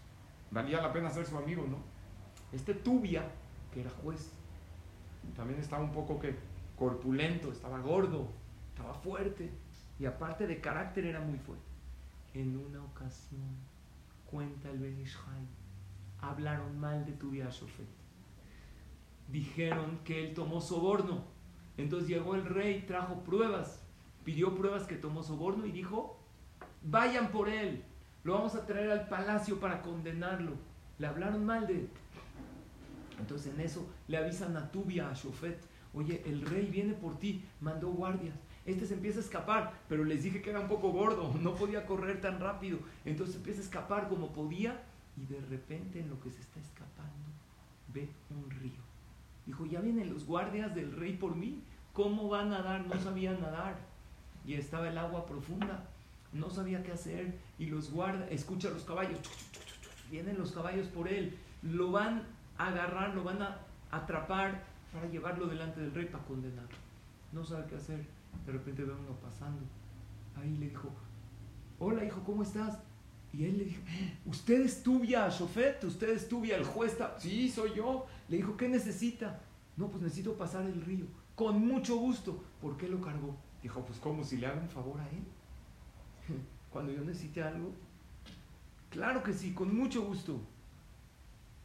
[0.50, 1.78] Valía la pena ser su amigo, ¿no?
[2.50, 3.30] Este Tubia,
[3.72, 4.32] que era juez,
[5.36, 6.34] también estaba un poco que
[6.76, 8.32] corpulento, estaba gordo,
[8.74, 9.48] estaba fuerte
[10.00, 11.70] Y aparte de carácter era muy fuerte.
[12.34, 13.46] En una ocasión,
[14.28, 15.46] cuenta el Benishai,
[16.20, 17.86] hablaron mal de tu Shofet.
[19.28, 21.24] Dijeron que él tomó soborno.
[21.76, 23.82] Entonces llegó el rey, trajo pruebas,
[24.24, 26.18] pidió pruebas que tomó soborno y dijo,
[26.82, 27.84] vayan por él,
[28.24, 30.52] lo vamos a traer al palacio para condenarlo.
[30.98, 31.90] Le hablaron mal de él.
[33.20, 35.60] Entonces en eso le avisan a Tubia, a Shofet,
[35.92, 38.34] oye, el rey viene por ti, mandó guardias.
[38.64, 41.86] Este se empieza a escapar, pero les dije que era un poco gordo, no podía
[41.86, 42.78] correr tan rápido.
[43.04, 44.82] Entonces empieza a escapar como podía
[45.20, 47.28] y de repente en lo que se está escapando
[47.92, 48.82] ve un río.
[49.46, 51.62] Dijo, ya vienen los guardias del rey por mí.
[51.92, 52.86] ¿Cómo va a nadar?
[52.86, 53.78] No sabía nadar.
[54.44, 55.84] Y estaba el agua profunda.
[56.32, 57.38] No sabía qué hacer.
[57.58, 59.18] Y los guardias, escucha los caballos.
[60.10, 61.36] Vienen los caballos por él.
[61.62, 62.24] Lo van
[62.58, 63.58] agarrar, lo van a
[63.90, 66.76] atrapar para llevarlo delante del rey para condenarlo.
[67.32, 68.06] No sabe qué hacer.
[68.44, 69.62] De repente ve uno pasando.
[70.36, 70.90] Ahí le dijo,
[71.78, 72.78] hola hijo, ¿cómo estás?
[73.38, 73.82] Y él le dijo,
[74.26, 75.84] ¿usted es Tubia, Shofet?
[75.84, 76.98] ¿Usted es Tubia, el juez?
[77.18, 78.06] Sí, soy yo.
[78.28, 79.40] Le dijo, ¿qué necesita?
[79.76, 81.06] No, pues necesito pasar el río.
[81.36, 82.42] Con mucho gusto.
[82.60, 83.36] ¿Por qué lo cargó?
[83.62, 85.22] Dijo, pues como si le haga un favor a él.
[86.70, 87.72] Cuando yo necesite algo.
[88.90, 90.40] Claro que sí, con mucho gusto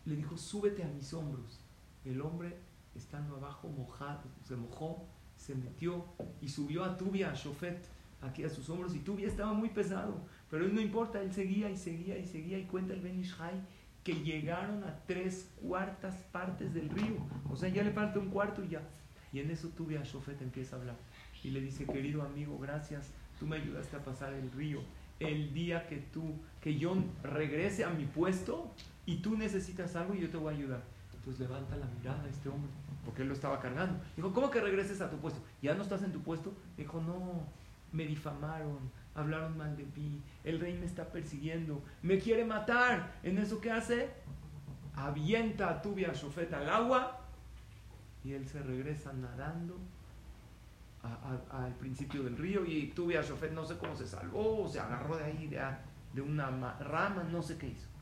[0.06, 1.60] le dijo, súbete a mis hombros.
[2.04, 2.58] El hombre,
[2.96, 5.06] estando abajo, mojado, se mojó,
[5.36, 6.06] se metió
[6.42, 7.86] y subió a Tubia, a Shofet,
[8.22, 8.96] aquí a sus hombros.
[8.96, 10.22] Y Tubia estaba muy pesado,
[10.54, 12.60] pero él no importa, él seguía y seguía y seguía.
[12.60, 13.60] Y cuenta el Benishai
[14.04, 17.18] que llegaron a tres cuartas partes del río.
[17.50, 18.84] O sea, ya le falta un cuarto y ya.
[19.32, 20.96] Y en eso Tubia, a Shofet empieza a hablar.
[21.44, 24.82] Y le dice, querido amigo, gracias, tú me ayudaste a pasar el río.
[25.20, 28.72] El día que tú, que yo regrese a mi puesto,
[29.08, 30.84] y tú necesitas algo y yo te voy a ayudar.
[31.16, 32.70] Entonces levanta la mirada a este hombre,
[33.04, 34.00] porque él lo estaba cargando.
[34.16, 35.42] Dijo, ¿cómo que regreses a tu puesto?
[35.64, 36.54] ¿Ya no estás en tu puesto?
[36.78, 37.42] Dijo, no,
[37.92, 38.78] me difamaron,
[39.16, 43.20] hablaron mal de mí, el rey me está persiguiendo, me quiere matar.
[43.24, 44.10] ¿En eso qué hace?
[44.96, 47.20] Avienta a Tubia Shofet al agua
[48.24, 49.78] y él se regresa nadando
[51.52, 55.26] al principio del río y Tubia Shofet no sé cómo se salvó, se agarró de
[55.26, 56.50] ahí, de, una
[56.80, 57.94] rama, no sé qué hizo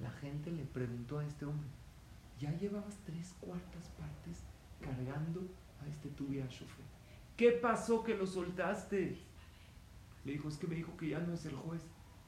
[0.00, 1.68] la gente le preguntó a este hombre,
[2.38, 4.42] ya llevabas tres cuartas partes
[4.80, 5.42] cargando
[5.82, 6.86] a este tubia chofer.
[7.36, 9.18] ¿Qué pasó que lo soltaste?
[10.24, 11.82] Le dijo, es que me dijo que ya no es el juez.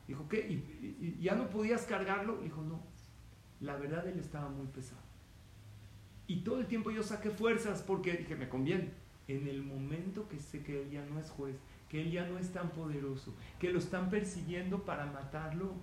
[0.08, 0.48] Dijo, ¿qué?
[0.48, 2.36] ¿Y, ya no podías cargarlo?
[2.36, 2.80] Le dijo, no.
[3.60, 5.02] La verdad, él estaba muy pesado.
[6.26, 8.90] Y todo el tiempo yo saqué fuerzas porque dije, me conviene.
[9.28, 11.56] En el momento que sé que él ya no es juez,
[11.88, 15.74] que él ya no es tan poderoso, que lo están persiguiendo para matarlo,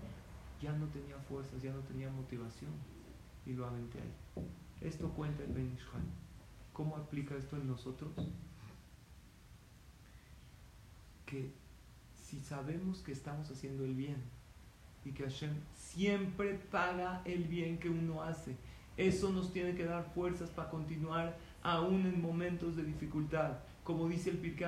[0.61, 2.71] ya no tenía fuerzas, ya no tenía motivación
[3.45, 4.45] y lo aventé ahí.
[4.81, 5.77] Esto cuenta el Ben
[6.73, 8.11] ¿Cómo aplica esto en nosotros?
[11.25, 11.53] Que
[12.29, 14.17] si sabemos que estamos haciendo el bien
[15.03, 18.55] y que Hashem siempre paga el bien que uno hace,
[18.97, 23.57] eso nos tiene que dar fuerzas para continuar aún en momentos de dificultad.
[23.83, 24.67] Como dice el Pirkei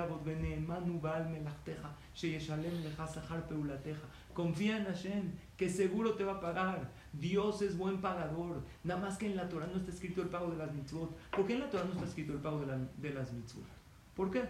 [4.33, 6.89] Confía en Hashem, que seguro te va a pagar.
[7.13, 8.63] Dios es buen pagador.
[8.83, 11.15] Nada más que en la Torah no está escrito el pago de las mitzvot.
[11.29, 13.67] ¿Por qué en la Torah no está escrito el pago de, las mitzvot?
[14.15, 14.45] ¿Por qué?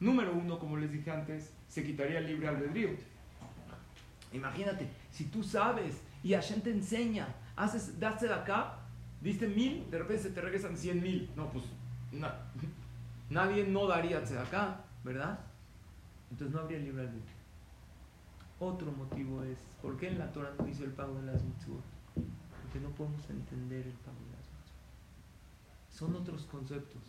[0.00, 2.90] Número uno, como les dije antes, se quitaría el libre albedrío.
[4.30, 8.76] Imagínate, si tú sabes y Hashem te enseña, haces, daste de acá,
[9.22, 11.30] diste mil, de repente se te regresan cien mil.
[11.34, 11.64] No, pues
[13.30, 15.38] nadie no daría de acá, ¿verdad?
[16.30, 17.22] Entonces no habría libre albedrío.
[18.60, 21.82] Otro motivo es, ¿por qué en la Torah no dice el pago de las mitzvot?
[22.14, 25.88] Porque no podemos entender el pago de las mitzvot.
[25.88, 27.02] Son otros conceptos.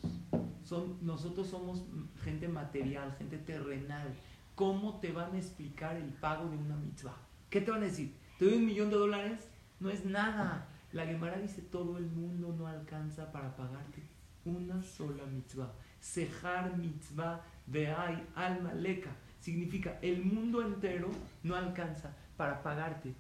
[0.64, 1.84] Son, nosotros somos
[2.24, 4.16] gente material, gente terrenal.
[4.56, 7.18] ¿Cómo te van a explicar el pago de una mitzvah?
[7.50, 8.16] ¿Qué te van a decir?
[8.38, 9.50] ¿Te doy un millón de dólares?
[9.80, 10.68] No es nada.
[10.92, 14.04] La Gemara dice, todo el mundo no alcanza para pagarte
[14.46, 15.74] una sola mitzvah.
[16.00, 19.16] Sejar mitzvah de ay alma leca.
[19.40, 21.10] Significa, el mundo entero
[21.42, 23.16] no alcanza para pagarte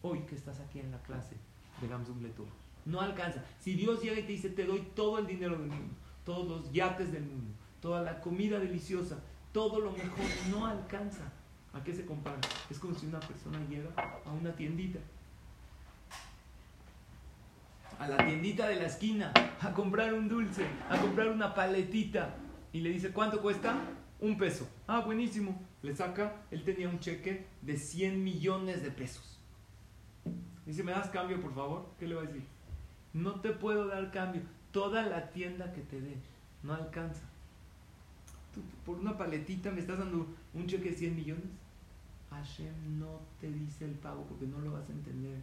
[0.00, 1.36] hoy que estás aquí en la clase
[1.82, 2.48] de Gamsum Letur.
[2.86, 3.44] No alcanza.
[3.60, 6.72] Si Dios llega y te dice, te doy todo el dinero del mundo, todos los
[6.72, 9.18] yates del mundo, toda la comida deliciosa,
[9.52, 11.24] todo lo mejor, no alcanza.
[11.72, 12.40] ¿A qué se compara?
[12.70, 13.90] Es como si una persona llega
[14.24, 14.98] a una tiendita,
[17.98, 22.34] a la tiendita de la esquina, a comprar un dulce, a comprar una paletita,
[22.72, 23.76] y le dice, ¿cuánto cuesta?
[24.20, 24.68] Un peso.
[24.86, 25.60] Ah, buenísimo.
[25.82, 29.38] Le saca, él tenía un cheque de 100 millones de pesos.
[30.66, 31.90] Dice, ¿me das cambio, por favor?
[31.98, 32.44] ¿Qué le va a decir?
[33.12, 34.42] No te puedo dar cambio.
[34.72, 36.16] Toda la tienda que te dé
[36.62, 37.22] no alcanza.
[38.84, 41.44] Por una paletita me estás dando un cheque de 100 millones.
[42.30, 45.40] Hashem no te dice el pago porque no lo vas a entender.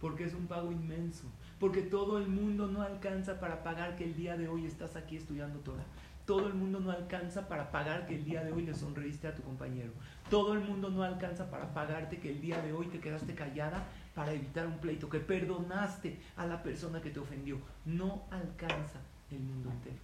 [0.00, 1.24] Porque es un pago inmenso.
[1.58, 5.16] Porque todo el mundo no alcanza para pagar que el día de hoy estás aquí
[5.16, 5.84] estudiando Torah.
[6.24, 9.34] Todo el mundo no alcanza para pagar que el día de hoy le sonreíste a
[9.34, 9.90] tu compañero.
[10.30, 13.84] Todo el mundo no alcanza para pagarte que el día de hoy te quedaste callada
[14.14, 17.58] para evitar un pleito, que perdonaste a la persona que te ofendió.
[17.84, 19.98] No alcanza el mundo entero.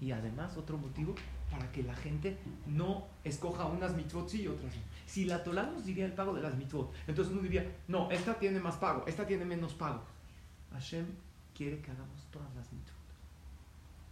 [0.00, 1.14] Y además, otro motivo
[1.54, 2.36] para que la gente
[2.66, 4.82] no escoja unas mitzvot sí y otras no.
[5.06, 8.34] Si la Torah nos diría el pago de las mitzvot, entonces uno diría, no, esta
[8.34, 10.02] tiene más pago, esta tiene menos pago.
[10.72, 11.06] Hashem
[11.54, 12.94] quiere que hagamos todas las mitzvot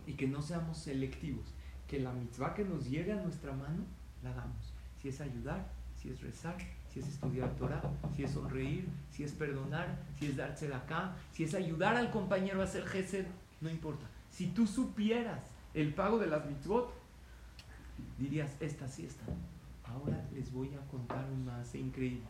[0.06, 1.46] y que no seamos selectivos,
[1.88, 3.84] que la mitzvah que nos llegue a nuestra mano
[4.22, 4.72] la hagamos.
[5.00, 5.68] Si es ayudar,
[6.00, 6.56] si es rezar,
[6.88, 7.82] si es estudiar Torah,
[8.14, 12.10] si es sonreír, si es perdonar, si es darse de acá, si es ayudar al
[12.10, 13.26] compañero a hacer gesed,
[13.60, 14.06] no importa.
[14.30, 15.42] Si tú supieras
[15.74, 17.01] el pago de las mitzvot,
[18.18, 19.24] dirías, esta sí está.
[19.84, 22.24] Ahora les voy a contar un más increíble.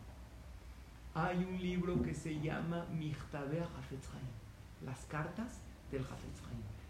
[1.14, 4.08] Hay un libro que se llama Michtabe Hafetz
[4.84, 6.40] las cartas del Hafetz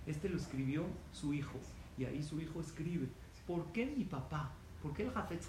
[0.07, 1.59] Este lo escribió su hijo,
[1.99, 3.09] y ahí su hijo escribe,
[3.47, 4.51] ¿por qué mi papá?
[4.83, 5.49] ¿Por qué el Hafetz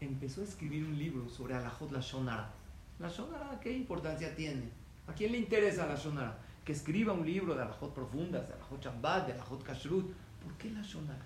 [0.00, 2.50] empezó a escribir un libro sobre Alajot la Shonara.
[2.98, 4.68] ¿La Shonara qué importancia tiene?
[5.06, 6.38] ¿A quién le interesa la Shonara?
[6.64, 10.12] Que escriba un libro de Alajot profundas, de Alajot Shabbat, de Alajot Kashrut.
[10.44, 11.24] ¿Por qué la Shonara?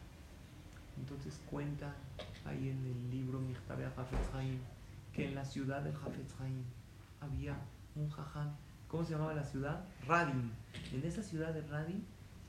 [0.96, 1.94] Entonces cuenta
[2.44, 4.58] ahí en el libro Michtabe Hafetz Haim
[5.12, 6.62] que en la ciudad del Hafetz Haim
[7.20, 7.56] había
[7.94, 8.56] un jaján.
[8.88, 9.84] ¿Cómo se llamaba la ciudad?
[10.06, 10.50] Radim.
[10.92, 12.02] En esa ciudad de Radim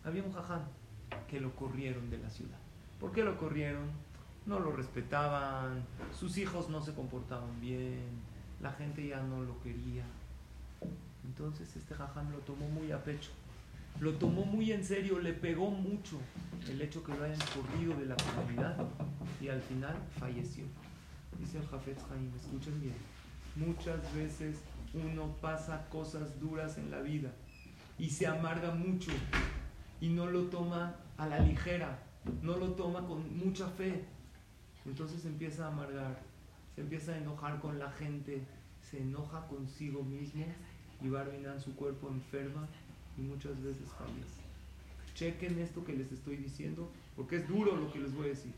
[0.03, 0.61] había un jaján
[1.27, 2.57] que lo corrieron de la ciudad.
[2.99, 3.89] ¿Por qué lo corrieron?
[4.49, 5.85] no lo respetaban,
[6.17, 8.03] sus hijos no se comportaban bien,
[8.61, 10.03] la gente ya no lo quería.
[11.23, 13.29] Entonces este jajam lo tomó muy a pecho,
[13.99, 16.19] lo tomó muy en serio, le pegó mucho
[16.69, 18.77] el hecho que lo hayan corrido de la comunidad
[19.41, 20.65] y al final falleció.
[21.39, 22.95] Dice el Jafetz Haim, escuchen bien,
[23.55, 24.57] muchas veces
[24.93, 27.31] uno pasa cosas duras en la vida
[27.97, 29.11] y se amarga mucho
[30.01, 31.99] y no lo toma a la ligera,
[32.41, 34.05] no lo toma con mucha fe,
[34.85, 36.19] entonces empieza a amargar,
[36.75, 38.41] se empieza a enojar con la gente,
[38.81, 40.45] se enoja consigo mismo
[41.01, 42.67] y a su cuerpo enferma
[43.19, 44.41] muchas veces fallece.
[45.15, 48.53] Chequen esto que les estoy diciendo porque es duro lo que les voy a decir.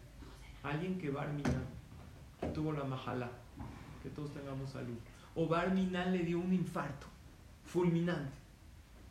[0.64, 1.66] Alguien que Barminan
[2.54, 3.32] tuvo la majala,
[4.04, 4.98] que todos tengamos salud,
[5.36, 7.08] o Barminan le dio un infarto
[7.66, 8.38] fulminante.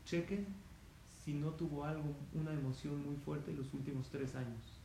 [0.05, 0.47] Chequen
[1.25, 4.81] si no tuvo algo, una emoción muy fuerte en los últimos tres años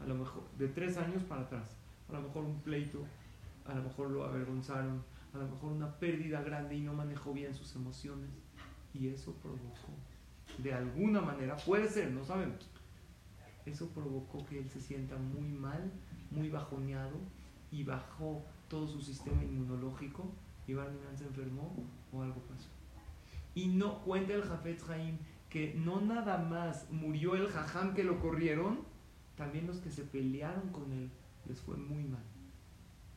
[0.00, 1.76] a lo mejor de tres años para atrás,
[2.08, 3.04] a lo mejor un pleito,
[3.66, 5.02] a lo mejor lo avergonzaron,
[5.34, 8.30] a lo mejor una pérdida grande y no manejó bien sus emociones
[8.94, 9.92] y eso provocó,
[10.58, 12.70] de alguna manera, puede ser, no sabemos,
[13.66, 15.90] eso provocó que él se sienta muy mal,
[16.30, 17.16] muy bajoneado
[17.70, 20.24] y bajó todo su sistema inmunológico
[20.66, 21.74] y Barminan se enfermó
[22.12, 22.68] o algo pasó.
[23.54, 28.20] Y no cuenta el Jafet Jaim que no nada más murió el jajam que lo
[28.20, 28.80] corrieron,
[29.36, 31.10] también los que se pelearon con él
[31.48, 32.22] les fue muy mal.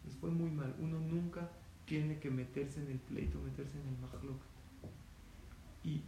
[0.03, 0.75] Les fue muy mal.
[0.79, 1.49] Uno nunca
[1.85, 4.41] tiene que meterse en el pleito, meterse en el mahlok.
[5.83, 6.03] Y,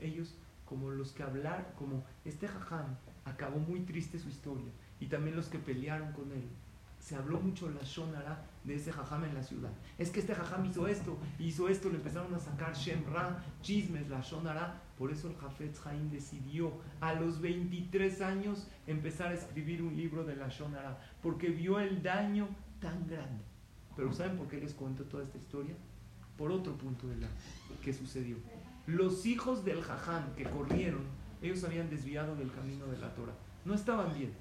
[0.00, 0.34] ellos,
[0.64, 4.70] como los que hablaron, como este jajam, acabó muy triste su historia.
[5.00, 6.48] Y también los que pelearon con él.
[6.98, 9.70] Se habló mucho la shonara de ese jajam en la ciudad.
[9.96, 14.20] Es que este jajam hizo esto, hizo esto, le empezaron a sacar Shemra, chismes, la
[14.20, 19.94] shonara, por eso el Jafetz Haim decidió a los 23 años empezar a escribir un
[19.94, 22.48] libro de la Shonara, porque vio el daño
[22.80, 23.44] tan grande.
[23.94, 25.74] Pero ¿saben por qué les cuento toda esta historia?
[26.38, 27.28] Por otro punto de la
[27.82, 28.36] que sucedió.
[28.86, 31.02] Los hijos del Jajam que corrieron,
[31.42, 33.34] ellos habían desviado del camino de la Torah.
[33.64, 34.32] No estaban bien.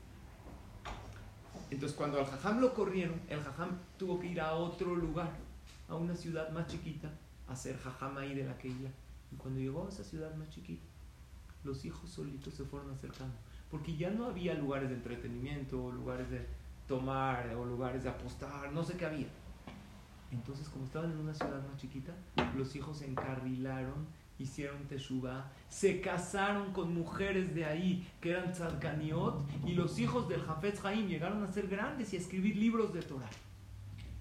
[1.72, 5.32] Entonces cuando al Jajam lo corrieron, el Jajam tuvo que ir a otro lugar,
[5.90, 7.12] a una ciudad más chiquita,
[7.48, 8.90] a ser Jajam ahí de la que iba
[9.38, 10.86] cuando llegó a esa ciudad más chiquita,
[11.64, 13.36] los hijos solitos se fueron acercando.
[13.70, 16.46] Porque ya no había lugares de entretenimiento, lugares de
[16.88, 19.28] tomar, o lugares de apostar, no sé qué había.
[20.32, 22.14] Entonces, como estaban en una ciudad más chiquita,
[22.56, 24.06] los hijos se encarrilaron,
[24.40, 30.42] hicieron teshuva, se casaron con mujeres de ahí que eran tzadkaniot, y los hijos del
[30.42, 33.30] Jafetz Haim llegaron a ser grandes y a escribir libros de Torah.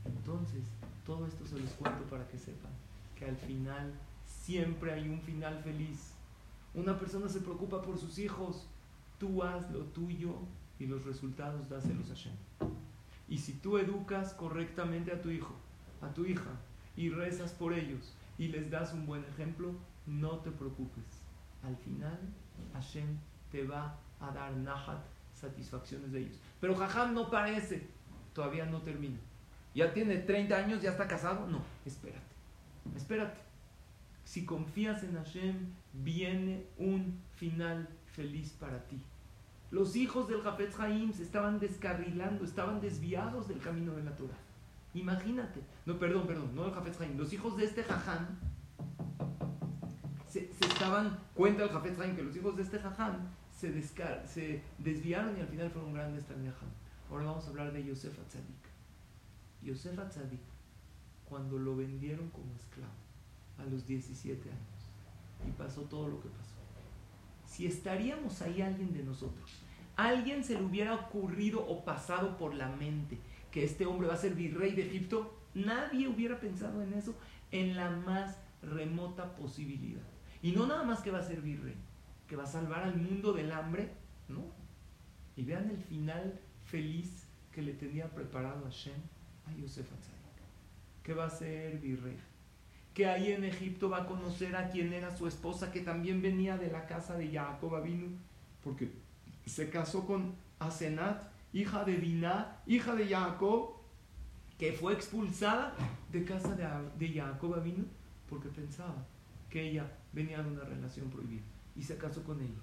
[0.05, 0.63] Entonces,
[1.05, 2.73] todo esto se los cuento para que sepan
[3.17, 3.93] que al final
[4.27, 6.13] siempre hay un final feliz.
[6.75, 8.67] Una persona se preocupa por sus hijos,
[9.19, 10.35] tú haz lo tuyo
[10.79, 12.35] y los resultados dáselos a Shem.
[13.29, 15.55] Y si tú educas correctamente a tu hijo,
[16.03, 16.51] a tu hija,
[16.97, 19.75] y rezas por ellos y les das un buen ejemplo,
[20.07, 21.05] no te preocupes.
[21.63, 22.19] Al final,
[22.73, 23.19] Hashem
[23.51, 26.39] te va a dar nahat satisfacciones de ellos.
[26.61, 27.87] Pero Jajam no parece,
[28.33, 29.19] todavía no termina.
[29.75, 31.47] Ya tiene 30 años, ya está casado.
[31.47, 32.21] No, espérate,
[32.97, 33.41] espérate.
[34.25, 39.01] Si confías en Hashem, viene un final feliz para ti.
[39.71, 44.39] Los hijos del Jafetz Haim se estaban descarrilando, estaban desviados del camino de la Torah.
[44.95, 45.61] Imagínate.
[45.87, 47.19] No, perdón, perdón, no el Jafetz Haim.
[47.19, 48.27] Los hijos de este Jajam
[50.29, 55.37] se, estaban, cuenta el Jafetz Haim que los hijos de este Jajam se, se desviaron
[55.37, 56.55] y al final fueron grandes también.
[57.11, 58.65] Ahora vamos a hablar de Yosef Atzadik.
[59.63, 60.41] Yosef Atzadik,
[61.29, 62.93] cuando lo vendieron como esclavo
[63.59, 66.55] a los 17 años y pasó todo lo que pasó.
[67.47, 69.51] Si estaríamos ahí alguien de nosotros,
[69.97, 73.19] alguien se le hubiera ocurrido o pasado por la mente
[73.55, 77.15] que este hombre va a ser virrey de Egipto, nadie hubiera pensado en eso
[77.53, 80.03] en la más remota posibilidad.
[80.43, 81.77] Y no nada más que va a ser virrey,
[82.27, 83.93] que va a salvar al mundo del hambre,
[84.29, 84.45] ¿no?
[85.37, 89.01] Y vean el final feliz que le tenía preparado a Shem
[89.47, 92.17] a Yosef Atzadik, que va a ser virrey,
[92.93, 96.59] que ahí en Egipto va a conocer a quien era su esposa, que también venía
[96.59, 98.19] de la casa de Jacob Avinu,
[98.65, 98.91] porque
[99.47, 103.77] se casó con Asenat, hija de Diná, hija de Jacob,
[104.59, 105.75] que fue expulsada
[106.13, 106.67] de casa de,
[106.99, 107.87] de Jacob Avinu,
[108.29, 109.07] porque pensaba
[109.49, 111.45] que ella venía de una relación prohibida,
[111.75, 112.61] y se casó con ella.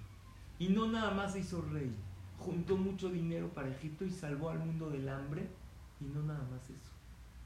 [0.60, 1.92] Y no nada más se hizo rey,
[2.38, 5.48] juntó mucho dinero para Egipto y salvó al mundo del hambre,
[6.00, 6.92] y no nada más eso.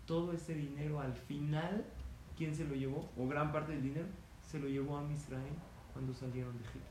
[0.05, 1.87] Todo ese dinero al final
[2.37, 3.11] ¿Quién se lo llevó?
[3.17, 4.07] O gran parte del dinero
[4.43, 5.55] se lo llevó a Israel
[5.93, 6.89] cuando salieron de Egipto.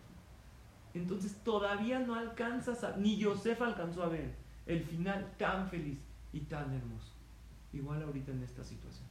[0.93, 4.33] Entonces todavía no alcanzas, a, ni Yosef alcanzó a ver
[4.65, 5.99] el final tan feliz
[6.33, 7.11] y tan hermoso.
[7.73, 9.07] Igual ahorita en esta situación.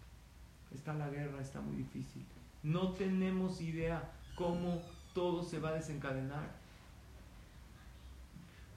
[0.74, 2.24] Está la guerra, está muy difícil.
[2.62, 4.82] No tenemos idea cómo
[5.12, 6.50] todo se va a desencadenar.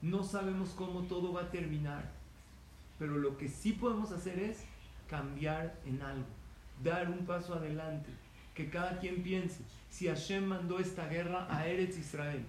[0.02, 2.10] No sabemos cómo todo va a terminar.
[2.98, 4.64] Pero lo que sí podemos hacer es
[5.08, 6.38] cambiar en algo
[6.82, 8.10] dar un paso adelante,
[8.54, 9.60] que cada quien piense,
[9.90, 12.44] si Hashem mandó esta guerra a Eretz Israel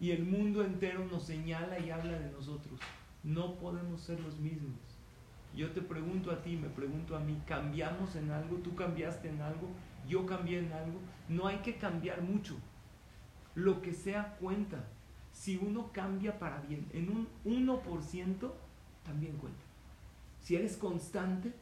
[0.00, 2.80] y el mundo entero nos señala y habla de nosotros,
[3.22, 4.78] no podemos ser los mismos.
[5.54, 8.56] Yo te pregunto a ti, me pregunto a mí, ¿cambiamos en algo?
[8.58, 9.68] ¿Tú cambiaste en algo?
[10.06, 11.00] ¿Yo cambié en algo?
[11.28, 12.56] No hay que cambiar mucho.
[13.54, 14.84] Lo que sea cuenta.
[15.32, 18.50] Si uno cambia para bien, en un 1%
[19.04, 19.62] también cuenta.
[20.40, 21.52] Si eres constante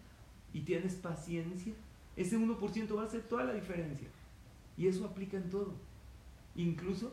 [0.52, 1.74] y tienes paciencia,
[2.16, 4.08] ese 1% va a hacer toda la diferencia.
[4.76, 5.74] Y eso aplica en todo.
[6.54, 7.12] Incluso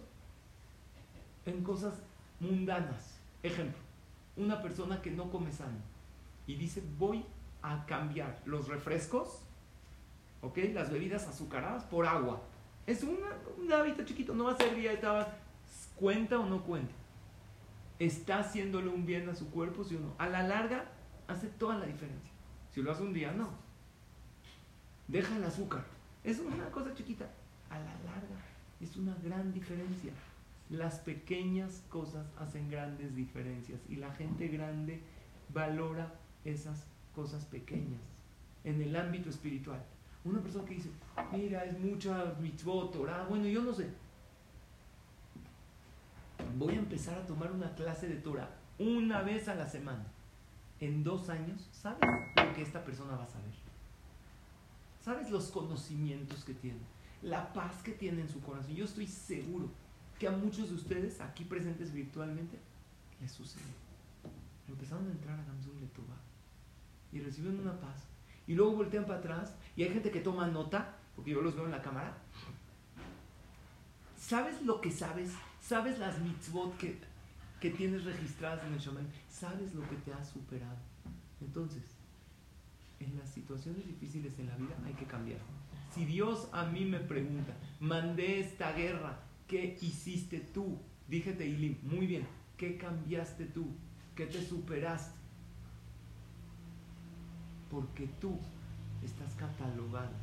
[1.46, 2.02] en cosas
[2.40, 3.20] mundanas.
[3.42, 3.83] Ejemplo,
[4.36, 5.78] una persona que no come sano
[6.48, 7.26] y dice voy
[7.62, 9.42] a cambiar los refrescos,
[10.42, 10.58] ¿ok?
[10.74, 12.42] Las bebidas azucaradas por agua.
[12.86, 13.28] Es una,
[13.58, 15.38] un hábito chiquito, no va a ser dieta,
[15.96, 16.94] cuenta o no cuenta.
[18.00, 20.14] Está haciéndole un bien a su cuerpo, si o no.
[20.18, 20.92] A la larga
[21.28, 22.32] hace toda la diferencia.
[22.72, 23.64] Si lo hace un día, no
[25.08, 25.84] deja el azúcar.
[26.24, 27.26] Es una cosa chiquita.
[27.70, 28.42] A la larga
[28.82, 30.12] es una gran diferencia.
[30.74, 35.04] Las pequeñas cosas hacen grandes diferencias y la gente grande
[35.54, 36.16] valora
[36.46, 38.02] esas cosas pequeñas
[38.64, 39.86] en el ámbito espiritual.
[40.26, 40.90] Una persona que dice,
[41.32, 43.88] mira, es mucha mitzvot, Torah, bueno, yo no sé.
[46.58, 48.50] Voy a empezar a tomar una clase de Torah
[48.80, 50.08] una vez a la semana.
[50.80, 52.00] En dos años, ¿sabes
[52.36, 53.54] lo que esta persona va a saber?
[55.02, 56.80] ¿Sabes los conocimientos que tiene?
[57.22, 58.74] La paz que tiene en su corazón.
[58.74, 59.70] Yo estoy seguro
[60.20, 62.58] que a muchos de ustedes aquí presentes virtualmente
[63.22, 63.64] les sucede.
[64.68, 66.16] Empezaron a entrar a Gamsun Letová
[67.12, 68.04] y reciben una paz.
[68.48, 71.66] Y luego voltean para atrás y hay gente que toma nota, porque yo los veo
[71.66, 72.18] en la cámara.
[74.18, 75.32] ¿Sabes lo que sabes?
[75.62, 76.98] ¿Sabes las mitzvot que,
[77.60, 79.08] que tienes registradas en el shaman?
[79.30, 80.78] ¿Sabes lo que te ha superado?
[81.42, 81.84] Entonces,
[83.00, 85.40] en las situaciones difíciles en la vida hay que cambiar.
[85.94, 90.78] Si Dios a mí me pregunta, mandé esta guerra, ¿qué hiciste tú?
[91.08, 92.28] Dije Teilim, muy bien,
[92.58, 93.68] ¿qué cambiaste tú?
[94.16, 95.18] ¿Qué te superaste?
[97.70, 98.40] Porque tú
[99.04, 100.14] estás catalogado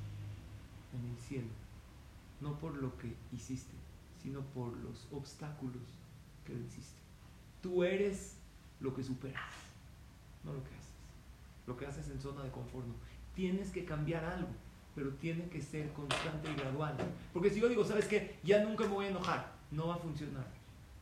[0.94, 1.48] en el cielo,
[2.40, 3.74] no por lo que hiciste,
[4.22, 5.82] sino por los obstáculos
[6.44, 6.98] que hiciste.
[7.60, 8.36] Tú eres
[8.80, 9.52] lo que superas,
[10.44, 10.90] no lo que haces
[11.70, 12.84] lo que haces en zona de confort.
[13.34, 14.48] Tienes que cambiar algo,
[14.94, 16.96] pero tiene que ser constante y gradual.
[17.32, 18.36] Porque si yo digo, ¿sabes qué?
[18.42, 20.46] Ya nunca me voy a enojar, no va a funcionar.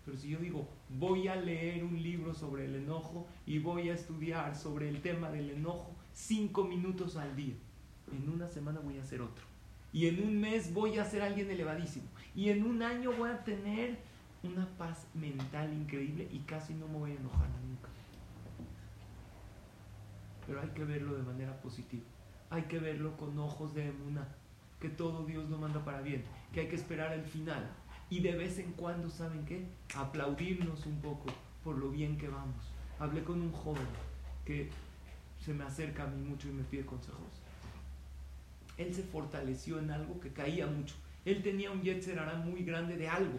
[0.05, 3.95] Pero si yo digo, voy a leer un libro sobre el enojo y voy a
[3.95, 7.55] estudiar sobre el tema del enojo cinco minutos al día,
[8.11, 9.45] en una semana voy a hacer otro.
[9.93, 12.07] Y en un mes voy a ser alguien elevadísimo.
[12.35, 13.99] Y en un año voy a tener
[14.43, 17.89] una paz mental increíble y casi no me voy a enojar nunca.
[20.47, 22.05] Pero hay que verlo de manera positiva.
[22.51, 24.27] Hay que verlo con ojos de emuna,
[24.81, 27.69] que todo Dios lo manda para bien, que hay que esperar el final.
[28.11, 29.67] Y de vez en cuando, ¿saben qué?
[29.95, 31.27] Aplaudirnos un poco
[31.63, 32.73] por lo bien que vamos.
[32.99, 33.87] Hablé con un joven
[34.45, 34.71] que
[35.45, 37.43] se me acerca a mí mucho y me pide consejos.
[38.79, 40.95] Él se fortaleció en algo que caía mucho.
[41.25, 43.39] Él tenía un yetzer muy grande de algo.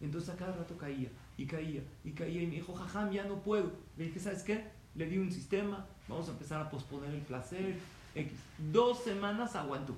[0.00, 1.08] Entonces a cada rato caía
[1.38, 3.72] y caía y caía y me dijo, jajam, ya no puedo.
[3.96, 4.64] Le dije, ¿sabes qué?
[4.94, 7.76] Le di un sistema, vamos a empezar a posponer el placer.
[8.16, 8.32] X.
[8.72, 9.94] Dos semanas aguantó.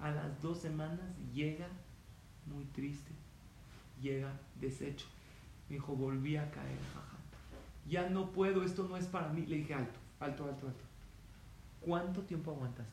[0.00, 1.68] A las dos semanas llega
[2.46, 3.12] muy triste,
[4.00, 5.06] llega deshecho.
[5.68, 7.20] Me dijo, volví a caer, jajam.
[7.86, 9.44] Ya no puedo, esto no es para mí.
[9.44, 10.84] Le dije, alto, alto, alto, alto.
[11.80, 12.92] ¿Cuánto tiempo aguantaste?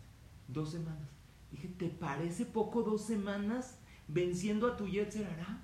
[0.50, 1.10] Dos semanas.
[1.52, 3.78] Dije, ¿te parece poco dos semanas
[4.10, 5.62] venciendo a tu Yetzer Hará?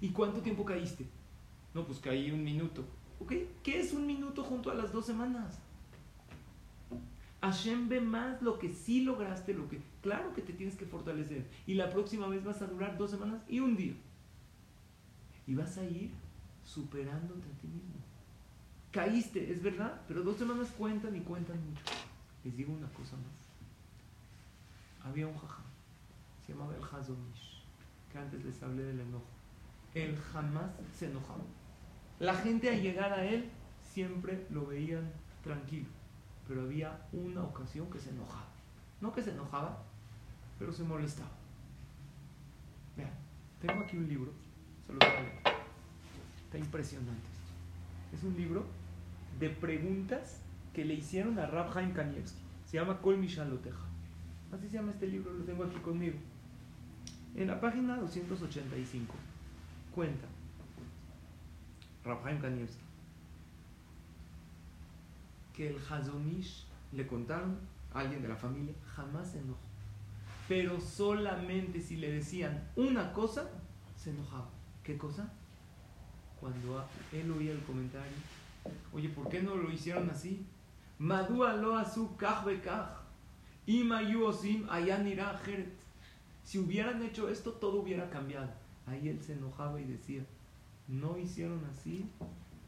[0.00, 1.06] ¿Y cuánto tiempo caíste?
[1.72, 2.84] No, pues caí un minuto.
[3.20, 3.32] ¿Ok?
[3.62, 5.60] ¿Qué es un minuto junto a las dos semanas?
[7.44, 11.46] Hashem ve más lo que sí lograste, lo que claro que te tienes que fortalecer.
[11.66, 13.94] Y la próxima vez vas a durar dos semanas y un día.
[15.46, 16.10] Y vas a ir
[16.64, 17.94] superándote a ti mismo.
[18.90, 21.82] Caíste, es verdad, pero dos semanas cuentan y cuentan mucho.
[22.44, 23.44] Les digo una cosa más.
[25.06, 25.64] Había un jajam,
[26.46, 27.62] se llamaba el Hazonish,
[28.10, 29.34] que antes les hablé del enojo
[29.94, 31.44] él jamás se enojaba.
[32.18, 33.48] La gente al llegar a él
[33.92, 35.10] siempre lo veían
[35.42, 35.86] tranquilo,
[36.46, 38.48] pero había una ocasión que se enojaba.
[39.00, 39.82] No que se enojaba,
[40.58, 41.30] pero se molestaba.
[42.96, 43.10] Vean,
[43.60, 44.32] tengo aquí un libro,
[44.86, 45.38] se lo voy a leer.
[46.44, 48.16] Está impresionante esto.
[48.16, 48.64] Es un libro
[49.40, 50.40] de preguntas
[50.72, 52.40] que le hicieron a Rab Haim Kanievski.
[52.66, 53.86] Se llama Kol Mishaloteja.
[54.52, 56.16] Así se llama este libro, lo tengo aquí conmigo.
[57.34, 59.12] En la página 285
[59.92, 60.26] cuenta
[62.04, 62.83] Rafael Kanievski
[65.54, 67.58] que el Hazonish le contaron
[67.92, 69.60] a alguien de la familia, jamás se enojó.
[70.48, 73.48] Pero solamente si le decían una cosa,
[73.96, 74.50] se enojaba.
[74.82, 75.32] ¿Qué cosa?
[76.40, 78.12] Cuando él oía el comentario,
[78.92, 80.44] oye, ¿por qué no lo hicieron así?
[80.98, 82.10] Madúa lo asu
[86.44, 88.50] Si hubieran hecho esto, todo hubiera cambiado.
[88.86, 90.26] Ahí él se enojaba y decía,
[90.88, 92.04] no hicieron así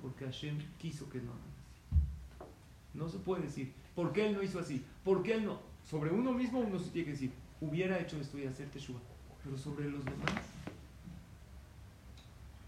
[0.00, 1.55] porque Hashem quiso que no hagan.
[2.96, 4.84] No se puede decir, ¿por qué él no hizo así?
[5.04, 5.58] ¿Por qué él no?
[5.88, 9.00] Sobre uno mismo uno se tiene que decir, hubiera hecho esto y hacer teshuva.
[9.44, 10.32] Pero sobre los demás,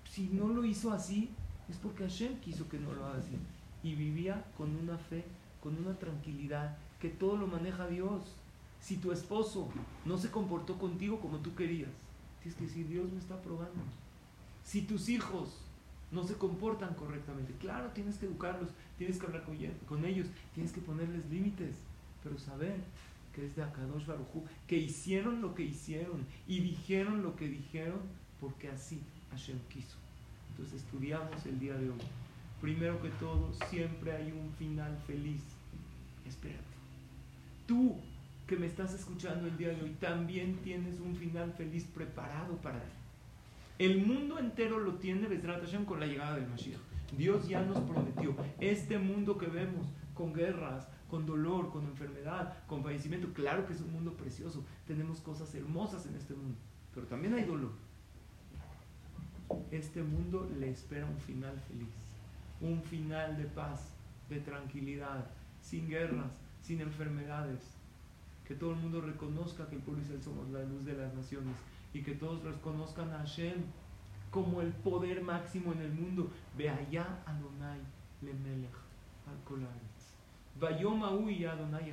[0.08, 1.30] si no lo hizo así,
[1.68, 3.36] es porque Hashem quiso que no lo haga así.
[3.82, 5.24] Y vivía con una fe,
[5.62, 8.22] con una tranquilidad, que todo lo maneja Dios.
[8.80, 9.68] Si tu esposo
[10.04, 11.90] no se comportó contigo como tú querías,
[12.42, 13.82] Tienes que decir, Dios me está probando.
[14.64, 15.58] Si tus hijos
[16.10, 20.80] no se comportan correctamente, claro, tienes que educarlos, tienes que hablar con, ellos, tienes que
[20.80, 21.76] ponerles límites,
[22.22, 22.76] pero saber
[23.34, 28.00] que es de Akadosh Barujú, que hicieron lo que hicieron y dijeron lo que dijeron
[28.40, 29.96] porque así Hashem quiso.
[30.50, 32.00] Entonces estudiamos el día de hoy.
[32.60, 35.42] Primero que todo, siempre hay un final feliz.
[36.26, 36.64] Espérate.
[37.66, 37.96] Tú
[38.46, 42.80] que me estás escuchando el día de hoy, también tienes un final feliz preparado para
[42.80, 42.97] ti.
[43.78, 45.28] El mundo entero lo tiene
[45.86, 46.80] con la llegada del Mashiach.
[47.16, 52.82] Dios ya nos prometió este mundo que vemos con guerras, con dolor, con enfermedad, con
[52.82, 53.32] fallecimiento.
[53.32, 54.64] Claro que es un mundo precioso.
[54.86, 56.58] Tenemos cosas hermosas en este mundo,
[56.92, 57.70] pero también hay dolor.
[59.70, 61.94] Este mundo le espera un final feliz,
[62.60, 63.94] un final de paz,
[64.28, 65.24] de tranquilidad,
[65.62, 67.60] sin guerras, sin enfermedades,
[68.44, 71.54] que todo el mundo reconozca que el pueblo Israel somos la luz de las naciones
[71.92, 73.64] y que todos reconozcan a Hashem
[74.30, 76.30] como el poder máximo en el mundo.
[76.56, 77.80] Ve allá Adonai
[78.22, 78.74] Lemelech
[79.26, 79.38] al
[80.60, 81.92] Vayoma Adonai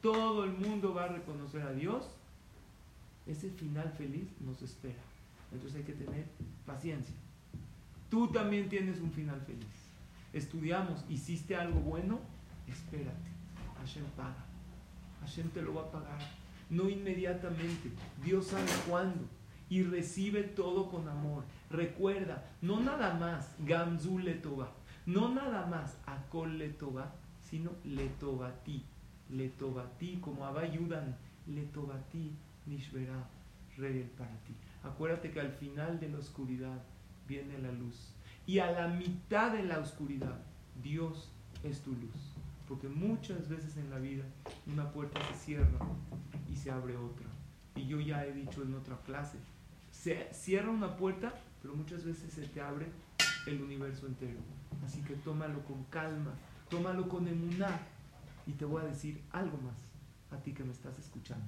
[0.00, 2.10] Todo el mundo va a reconocer a Dios.
[3.26, 5.02] Ese final feliz nos espera.
[5.52, 6.26] Entonces hay que tener
[6.66, 7.14] paciencia.
[8.10, 9.90] Tú también tienes un final feliz.
[10.32, 12.20] Estudiamos, hiciste algo bueno,
[12.66, 13.30] espérate.
[13.78, 14.44] Hashem paga.
[15.20, 16.43] Hashem te lo va a pagar.
[16.70, 17.90] No inmediatamente,
[18.24, 19.24] Dios sabe cuándo.
[19.68, 21.44] Y recibe todo con amor.
[21.70, 24.70] Recuerda, no nada más Gamzu Letova,
[25.06, 28.84] no nada más Akol Letova, sino Letovati.
[29.30, 32.32] Letovati, como Abayudan, Letovati,
[32.66, 33.28] Nishvera,
[33.76, 34.54] Rey para ti.
[34.82, 36.82] Acuérdate que al final de la oscuridad
[37.26, 38.12] viene la luz.
[38.46, 40.38] Y a la mitad de la oscuridad,
[40.82, 41.30] Dios
[41.62, 42.34] es tu luz.
[42.68, 44.24] Porque muchas veces en la vida
[44.66, 45.78] una puerta se cierra
[46.56, 47.26] se abre otra.
[47.76, 49.38] Y yo ya he dicho en otra clase,
[49.90, 51.32] Se cierra una puerta,
[51.62, 52.86] pero muchas veces se te abre
[53.46, 54.38] el universo entero.
[54.84, 56.34] Así que tómalo con calma,
[56.68, 57.80] tómalo con emuná.
[58.46, 59.76] Y te voy a decir algo más
[60.30, 61.46] a ti que me estás escuchando.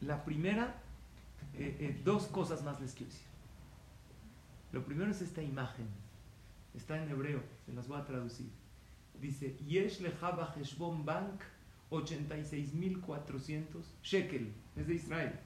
[0.00, 0.80] La primera,
[1.54, 3.26] eh, eh, dos cosas más les quiero decir.
[4.72, 5.88] Lo primero es esta imagen.
[6.74, 8.50] Está en hebreo, se las voy a traducir.
[9.20, 11.42] Dice, Yesh lejaba Heshbon Bank
[11.90, 14.52] 86.400 shekel.
[14.76, 15.38] Es de Israel.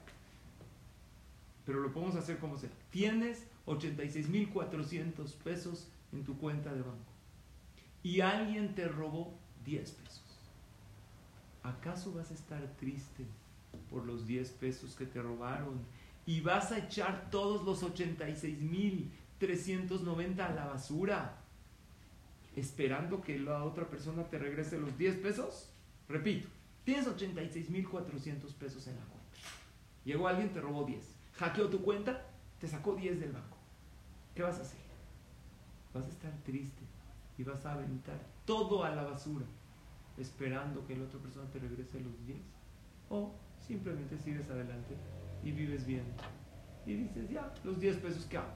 [1.65, 2.69] Pero lo podemos hacer como sea.
[2.91, 7.11] Tienes 86.400 pesos en tu cuenta de banco.
[8.03, 9.33] Y alguien te robó
[9.65, 10.21] 10 pesos.
[11.63, 13.25] ¿Acaso vas a estar triste
[13.89, 15.79] por los 10 pesos que te robaron?
[16.25, 21.42] Y vas a echar todos los 86.390 a la basura
[22.55, 25.73] esperando que la otra persona te regrese los 10 pesos?
[26.07, 26.47] Repito,
[26.83, 29.37] tienes 86.400 pesos en la cuenta.
[30.05, 31.15] Llegó alguien, te robó 10.
[31.33, 32.25] Hackeó tu cuenta,
[32.59, 33.57] te sacó 10 del banco.
[34.35, 34.79] ¿Qué vas a hacer?
[35.93, 36.81] Vas a estar triste
[37.37, 39.45] y vas a aventar todo a la basura
[40.17, 42.39] esperando que la otra persona te regrese los 10.
[43.09, 44.95] O simplemente sigues adelante
[45.43, 46.03] y vives bien.
[46.85, 48.51] Y dices, ya, los 10 pesos que hago.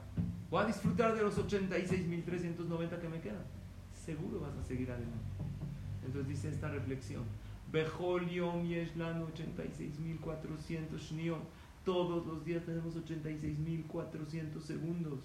[0.50, 3.44] Voy a disfrutar de los 86.390 que me quedan.
[4.08, 5.36] Seguro vas a seguir adelante.
[6.02, 7.24] Entonces dice esta reflexión.
[7.70, 11.42] Bejol Yom Yeshlan 86.400 Shnion.
[11.84, 15.18] Todos los días tenemos 86.400 segundos.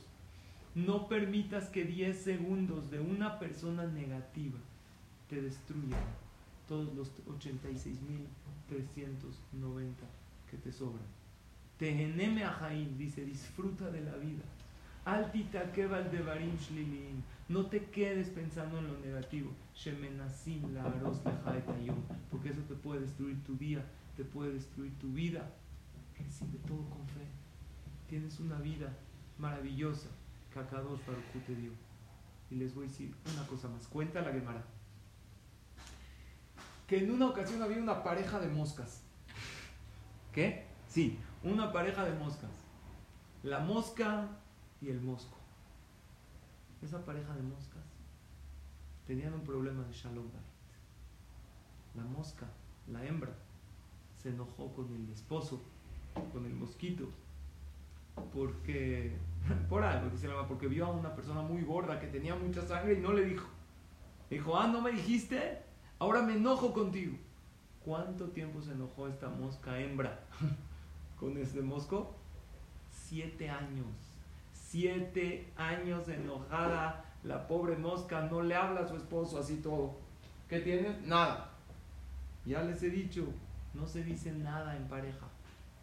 [0.76, 4.60] No permitas que 10 segundos de una persona negativa
[5.30, 6.04] te destruyan
[6.68, 7.10] todos los
[7.40, 9.94] 86.390
[10.52, 11.06] que te sobran.
[11.78, 14.44] Teheneme Ajaim dice, disfruta de la vida.
[15.06, 17.24] Altita keval de barim shlilim.
[17.54, 19.52] No te quedes pensando en lo negativo.
[19.76, 20.92] Shemenasim la
[22.32, 23.86] Porque eso te puede destruir tu día,
[24.18, 25.52] te puede destruir tu vida.
[26.18, 27.28] Recibe todo con fe.
[28.10, 28.92] Tienes una vida
[29.38, 30.10] maravillosa
[30.52, 31.02] que Akadosh
[31.46, 31.70] te dio.
[32.50, 33.88] Y les voy a decir una cosa más.
[33.88, 34.64] Cuenta la Gemara.
[36.88, 39.04] Que en una ocasión había una pareja de moscas.
[40.32, 40.66] ¿Qué?
[40.88, 42.50] Sí, una pareja de moscas.
[43.44, 44.28] La mosca
[44.82, 45.43] y el mosco.
[46.84, 47.84] Esa pareja de moscas
[49.08, 50.26] tenían un problema de Shalom
[51.96, 52.46] La mosca,
[52.92, 53.32] la hembra,
[54.22, 55.62] se enojó con el esposo,
[56.34, 57.08] con el mosquito,
[58.34, 59.16] porque,
[59.70, 62.96] por algo, dice la porque vio a una persona muy gorda que tenía mucha sangre
[62.96, 63.48] y no le dijo.
[64.30, 65.62] Dijo, ah, no me dijiste,
[66.00, 67.18] ahora me enojo contigo.
[67.86, 70.20] ¿Cuánto tiempo se enojó esta mosca hembra
[71.18, 72.14] con este mosco?
[72.92, 74.13] Siete años
[74.74, 79.94] siete años enojada, la pobre mosca no le habla a su esposo así todo.
[80.50, 81.00] ¿Qué tiene?
[81.06, 81.52] Nada.
[82.44, 83.28] Ya les he dicho,
[83.76, 85.28] no se dice nada en pareja.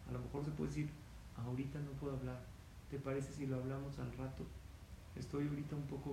[0.09, 0.89] A lo mejor se puede decir,
[1.37, 2.41] ahorita no puedo hablar.
[2.89, 4.43] ¿Te parece si lo hablamos al rato?
[5.15, 6.09] Estoy ahorita un poco,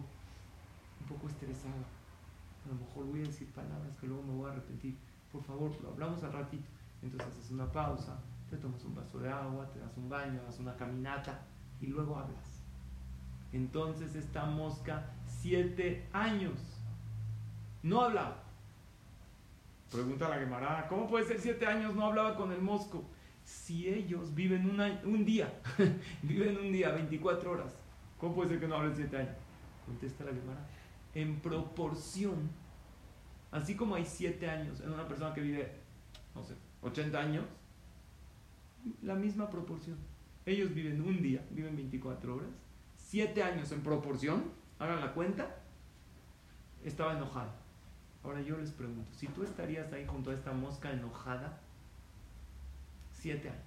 [1.00, 1.82] un poco estresada.
[2.64, 4.96] A lo mejor voy a decir palabras que luego me voy a arrepentir.
[5.32, 6.68] Por favor, lo hablamos al ratito.
[7.02, 10.60] Entonces haces una pausa, te tomas un vaso de agua, te das un baño, das
[10.60, 11.40] una caminata
[11.80, 12.47] y luego hablas.
[13.52, 16.54] Entonces esta mosca, siete años,
[17.82, 18.42] no hablaba.
[19.90, 23.04] Pregunta la Gemara, ¿cómo puede ser siete años no hablaba con el mosco?
[23.44, 24.68] Si ellos viven
[25.04, 25.50] un día,
[26.22, 27.72] viven un día, 24 horas,
[28.18, 29.36] ¿cómo puede ser que no hablen siete años?
[29.86, 30.66] Contesta la Gemara,
[31.14, 32.50] en proporción,
[33.50, 35.72] así como hay siete años en una persona que vive,
[36.34, 37.44] no sé, 80 años,
[39.02, 39.96] la misma proporción.
[40.44, 42.50] Ellos viven un día, viven 24 horas,
[43.08, 44.44] siete años en proporción,
[44.78, 45.56] hagan la cuenta,
[46.84, 47.54] estaba enojada.
[48.22, 51.58] Ahora yo les pregunto, si tú estarías ahí junto a esta mosca enojada,
[53.10, 53.62] siete años,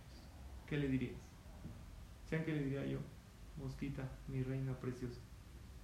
[0.68, 1.20] ¿qué le dirías?
[2.30, 3.00] ¿Saben qué le diría yo?
[3.58, 5.20] Mosquita, mi reina preciosa.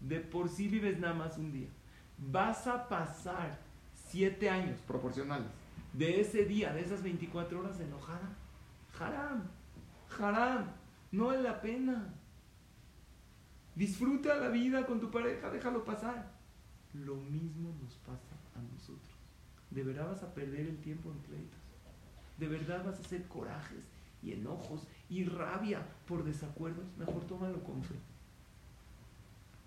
[0.01, 1.69] De por sí vives nada más un día.
[2.19, 3.57] Vas a pasar
[3.91, 5.47] siete años proporcionales
[5.93, 8.29] de ese día, de esas 24 horas enojada.
[8.99, 9.49] Haram,
[10.19, 10.67] haram,
[11.11, 12.13] no es la pena.
[13.77, 16.31] Disfruta la vida con tu pareja, déjalo pasar.
[16.95, 19.13] Lo mismo nos pasa a nosotros.
[19.69, 21.59] De verdad vas a perder el tiempo en pleitos.
[22.39, 23.83] De verdad vas a hacer corajes
[24.23, 26.85] y enojos y rabia por desacuerdos.
[26.97, 27.93] Mejor tómalo con fe.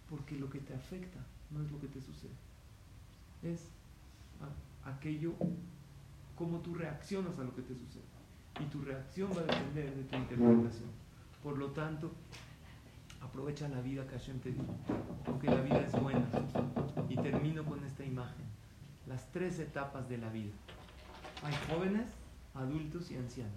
[0.09, 1.21] Porque lo que te afecta
[1.53, 2.35] no es lo que te sucede.
[3.45, 3.69] Es
[4.85, 5.35] aquello
[6.35, 8.03] como tú reaccionas a lo que te sucede.
[8.61, 10.91] Y tu reacción va a depender de tu interpretación.
[11.45, 12.11] Por lo tanto,
[13.21, 14.65] Aprovecha la vida que Hashem te dio,
[15.25, 16.27] porque la vida es buena.
[17.09, 18.47] Y termino con esta imagen.
[19.07, 20.53] Las tres etapas de la vida.
[21.43, 22.09] Hay jóvenes,
[22.55, 23.55] adultos y ancianos.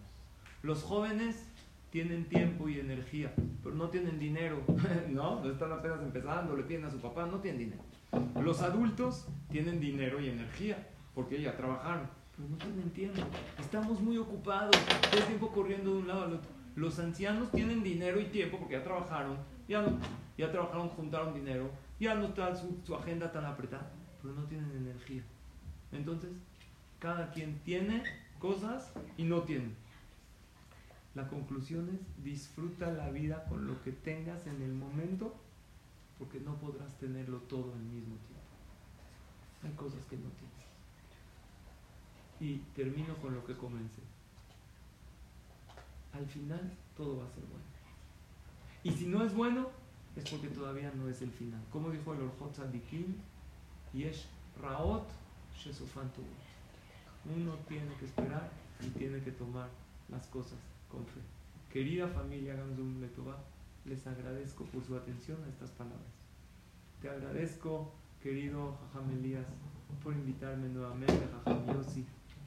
[0.62, 1.48] Los jóvenes
[1.94, 4.64] tienen tiempo y energía, pero no tienen dinero,
[5.10, 5.48] ¿no?
[5.48, 7.84] Están apenas empezando, le piden a su papá, no tienen dinero.
[8.42, 13.22] Los adultos tienen dinero y energía, porque ya trabajaron, pero no tienen tiempo.
[13.60, 14.76] Estamos muy ocupados,
[15.12, 16.50] todo el tiempo corriendo de un lado al otro.
[16.76, 19.38] Los ancianos tienen dinero y tiempo porque ya trabajaron,
[19.68, 19.86] ya,
[20.38, 23.92] ya trabajaron, juntaron dinero, ya no está su, su agenda tan apretada,
[24.22, 25.24] pero no tienen energía.
[25.92, 26.32] Entonces,
[27.00, 28.04] cada quien tiene
[28.40, 29.72] cosas y no tiene.
[31.16, 35.36] La conclusión es, disfruta la vida con lo que tengas en el momento,
[36.18, 38.34] porque no podrás tenerlo todo al mismo tiempo.
[39.64, 40.54] Hay cosas que no tienes.
[42.40, 44.02] Y termino con lo que comencé.
[46.14, 47.73] Al final todo va a ser bueno.
[48.84, 49.70] Y si no es bueno,
[50.16, 51.62] es porque todavía no es el final.
[51.72, 53.16] Como dijo el Orjot Tzadikim,
[53.94, 54.28] Yesh
[54.62, 55.08] Raot
[57.36, 58.50] Uno tiene que esperar
[58.82, 59.70] y tiene que tomar
[60.10, 60.60] las cosas
[60.92, 61.22] con fe.
[61.72, 63.38] Querida familia Gamzum Letová,
[63.86, 66.14] les agradezco por su atención a estas palabras.
[67.02, 69.48] Te agradezco, querido Jajam Elías,
[70.04, 72.06] por invitarme nuevamente, Jajam Yossi,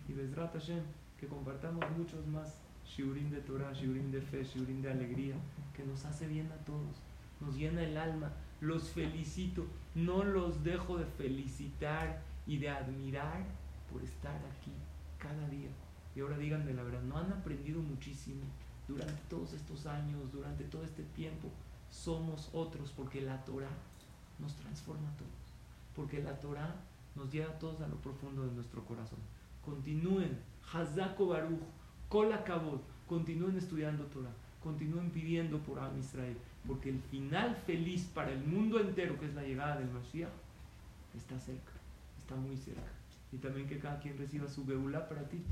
[0.08, 0.82] y Bezrat Hashem,
[1.18, 5.34] que compartamos muchos más shiurim de Torah, shiurim de fe, shiurim de alegría,
[5.74, 6.96] que nos hace bien a todos,
[7.40, 8.32] nos llena el alma.
[8.60, 13.44] Los felicito, no los dejo de felicitar y de admirar
[13.92, 14.72] por estar aquí
[15.18, 15.70] cada día.
[16.14, 18.42] Y ahora díganme la verdad, ¿no han aprendido muchísimo
[18.88, 21.50] durante todos estos años, durante todo este tiempo?
[21.90, 23.76] Somos otros porque la Torah
[24.38, 25.30] nos transforma a todos.
[25.94, 26.74] Porque la Torah
[27.14, 29.18] nos lleva a todos a lo profundo de nuestro corazón.
[29.64, 30.38] Continúen,
[30.72, 31.60] Hazako Baruch,
[32.08, 32.32] Kol
[33.06, 36.36] continúen estudiando Torah, continúen pidiendo por Am Israel,
[36.66, 40.30] porque el final feliz para el mundo entero, que es la llegada del Mashiach,
[41.16, 41.72] está cerca,
[42.18, 42.92] está muy cerca.
[43.32, 45.42] Y también que cada quien reciba su Beulah para ti,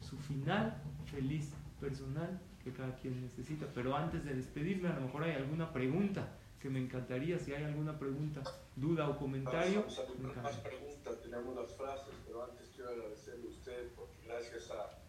[0.00, 0.76] su final
[1.10, 1.50] feliz
[1.80, 3.66] personal que cada quien necesita.
[3.74, 6.28] Pero antes de despedirme, a lo mejor hay alguna pregunta
[6.60, 8.42] que me encantaría, si hay alguna pregunta,
[8.74, 9.80] duda o comentario.
[9.82, 14.70] Vamos a más preguntas, tenemos las frases, pero antes quiero agradecerle a usted, porque gracias
[14.70, 15.03] a,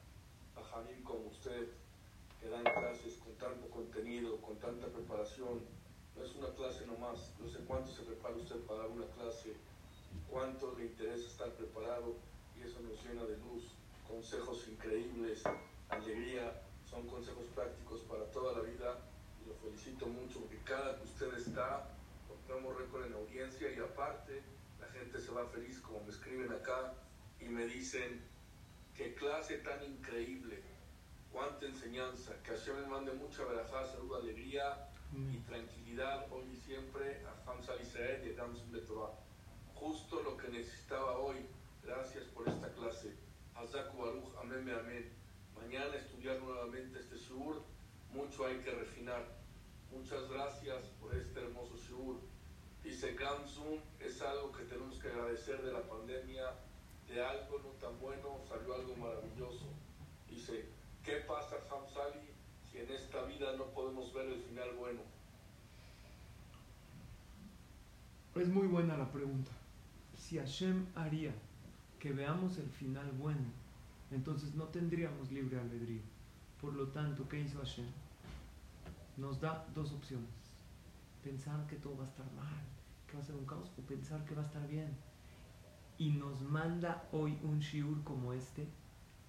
[0.76, 1.70] a Jamil como usted,
[2.42, 5.62] que dan clases con tanto contenido, con tanta preparación,
[6.16, 9.54] no es una clase nomás, no sé cuánto se prepara usted para una clase,
[10.30, 12.16] cuánto le interesa estar preparado,
[12.58, 13.72] y eso nos llena de luz
[14.08, 15.44] consejos increíbles,
[15.90, 19.00] alegría, son consejos prácticos para toda la vida
[19.44, 21.90] y lo felicito mucho porque cada que usted está,
[22.30, 24.42] rompemos récord en audiencia y aparte
[24.80, 26.94] la gente se va feliz como me escriben acá
[27.40, 28.22] y me dicen
[28.96, 30.62] qué clase tan increíble,
[31.36, 37.22] cuánta enseñanza, que Hashem me mande mucha verajá, salud, alegría y tranquilidad hoy y siempre
[37.26, 39.12] a Hamza Israel y a Damson Betorah.
[39.74, 41.46] Justo lo que necesitaba hoy,
[41.84, 43.18] gracias por esta clase.
[43.54, 45.12] Hazaku Baruch, amén, amén.
[45.54, 47.62] Mañana estudiar nuevamente este Shur,
[48.14, 49.26] mucho hay que refinar.
[49.92, 52.16] Muchas gracias por este hermoso Shur.
[52.82, 56.46] Dice Gamsum, es algo que tenemos que agradecer de la pandemia,
[57.10, 59.75] de algo no tan bueno salió algo maravilloso.
[61.06, 61.56] ¿Qué pasa
[62.72, 65.02] si en esta vida no podemos ver el final bueno?
[68.36, 69.52] Es muy buena la pregunta.
[70.18, 71.32] Si Hashem haría
[72.00, 73.46] que veamos el final bueno,
[74.12, 76.02] entonces no tendríamos libre albedrío.
[76.60, 77.88] Por lo tanto, ¿qué hizo Hashem?
[79.18, 80.30] Nos da dos opciones.
[81.24, 82.64] Pensar que todo va a estar mal,
[83.08, 84.98] que va a ser un caos, o pensar que va a estar bien.
[85.98, 88.68] Y nos manda hoy un shiur como este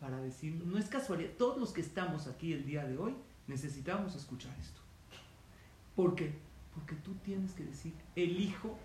[0.01, 3.15] para decir, no es casualidad, todos los que estamos aquí el día de hoy
[3.47, 4.81] necesitamos escuchar esto.
[5.95, 6.35] ¿Por qué?
[6.75, 8.77] Porque tú tienes que decir, elijo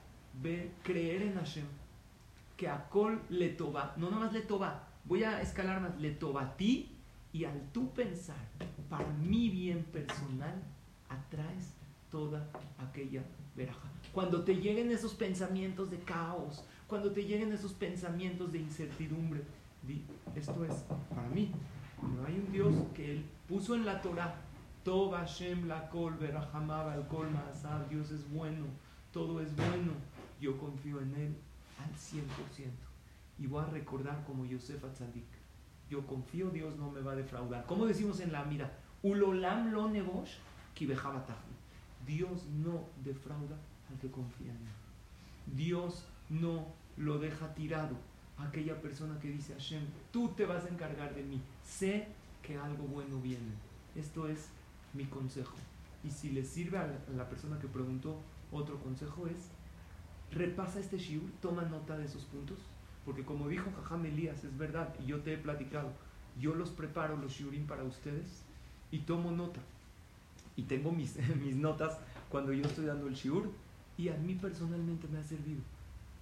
[0.41, 1.65] ver, creer en Hashem
[2.55, 6.43] que a Col le toba, no nomás le toba, voy a escalar más, le toba
[6.43, 6.95] a ti
[7.33, 8.37] y al tú pensar
[8.89, 10.61] para mi bien personal,
[11.09, 11.73] atraes
[12.09, 12.47] toda
[12.77, 13.23] aquella
[13.55, 13.89] veraja.
[14.13, 19.41] Cuando te lleguen esos pensamientos de caos, cuando te lleguen esos pensamientos de incertidumbre,
[20.35, 20.73] esto es
[21.09, 21.51] para mí.
[22.01, 24.35] No hay un Dios que Él puso en la Torah,
[24.83, 26.17] Toba Shem la Kol,
[27.09, 27.27] Kol
[27.89, 28.65] Dios es bueno,
[29.11, 29.91] todo es bueno,
[30.39, 31.35] yo confío en Él
[31.79, 32.25] al 100%.
[33.39, 35.25] Y voy a recordar como Yosef Atzadik.
[35.89, 37.65] Yo confío, Dios no me va a defraudar.
[37.65, 38.71] Como decimos en la mira,
[39.03, 40.35] Ulolam lo nebosh,
[42.05, 43.57] Dios no defrauda
[43.89, 45.55] al que confía en él.
[45.55, 46.67] Dios no
[46.97, 47.95] lo deja tirado.
[48.41, 51.41] Aquella persona que dice Hashem, tú te vas a encargar de mí.
[51.63, 52.07] Sé
[52.41, 53.53] que algo bueno viene.
[53.95, 54.49] Esto es
[54.93, 55.55] mi consejo.
[56.03, 58.17] Y si le sirve a la persona que preguntó,
[58.51, 59.49] otro consejo es
[60.31, 62.57] repasa este shiur, toma nota de esos puntos,
[63.05, 65.91] porque como dijo Jajam Elías, es verdad, y yo te he platicado,
[66.39, 68.43] yo los preparo los shiurim para ustedes,
[68.91, 69.59] y tomo nota.
[70.55, 71.97] Y tengo mis, mis notas
[72.29, 73.49] cuando yo estoy dando el shiur
[73.97, 75.61] y a mí personalmente me ha servido.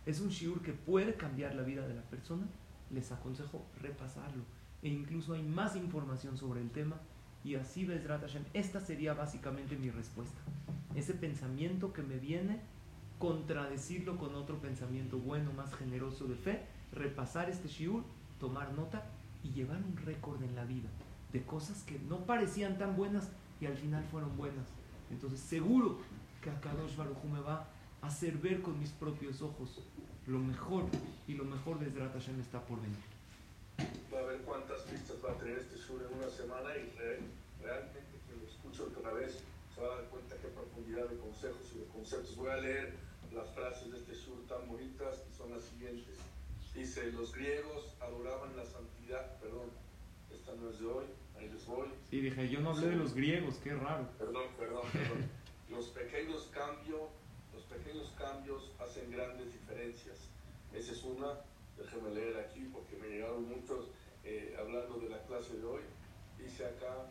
[0.10, 2.48] Es un shiur que puede cambiar la vida de la persona.
[2.90, 4.42] Les aconsejo repasarlo.
[4.82, 6.96] E incluso hay más información sobre el tema.
[7.44, 10.40] Y así, Bezrat Hashem, esta sería básicamente mi respuesta.
[10.96, 12.60] Ese pensamiento que me viene,
[13.20, 18.04] contradecirlo con otro pensamiento bueno, más generoso de fe, repasar este shiur,
[18.40, 19.06] tomar nota
[19.44, 20.90] y llevar un récord en la vida
[21.32, 23.30] de cosas que no parecían tan buenas
[23.62, 24.66] y al final fueron buenas.
[25.12, 26.00] Entonces, seguro
[26.42, 29.82] que Akadosh Baruj me va a hacer ver con mis propios ojos
[30.28, 30.86] lo mejor
[31.28, 32.98] y lo mejor de Zrat Hashem está por venir.
[34.14, 36.92] Va a ver cuántas pistas va a tener este sur en una semana y
[37.64, 39.40] realmente que lo escucho otra vez
[39.74, 42.36] se va a dar cuenta qué profundidad de consejos y de conceptos.
[42.36, 42.94] Voy a leer
[43.34, 46.18] las frases de este sur tan bonitas y son las siguientes.
[46.76, 49.70] Dice, los griegos adoraban la santidad, perdón,
[50.32, 51.06] esta no es de hoy,
[51.38, 51.88] ahí les voy.
[52.10, 54.08] Sí, dije, yo no hablé de los griegos, qué raro.
[54.18, 55.30] Perdón, perdón, perdón.
[55.70, 57.10] los pequeños cambios,
[57.70, 60.18] pequeños cambios hacen grandes diferencias.
[60.74, 61.40] Esa es una,
[61.78, 63.88] déjenme leer aquí porque me llegaron muchos
[64.24, 65.82] eh, hablando de la clase de hoy.
[66.38, 67.10] Dice acá,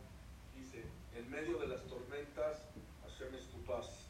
[0.55, 0.83] dice,
[1.15, 2.61] en medio de las tormentas,
[3.03, 4.05] Hashem es tu paz.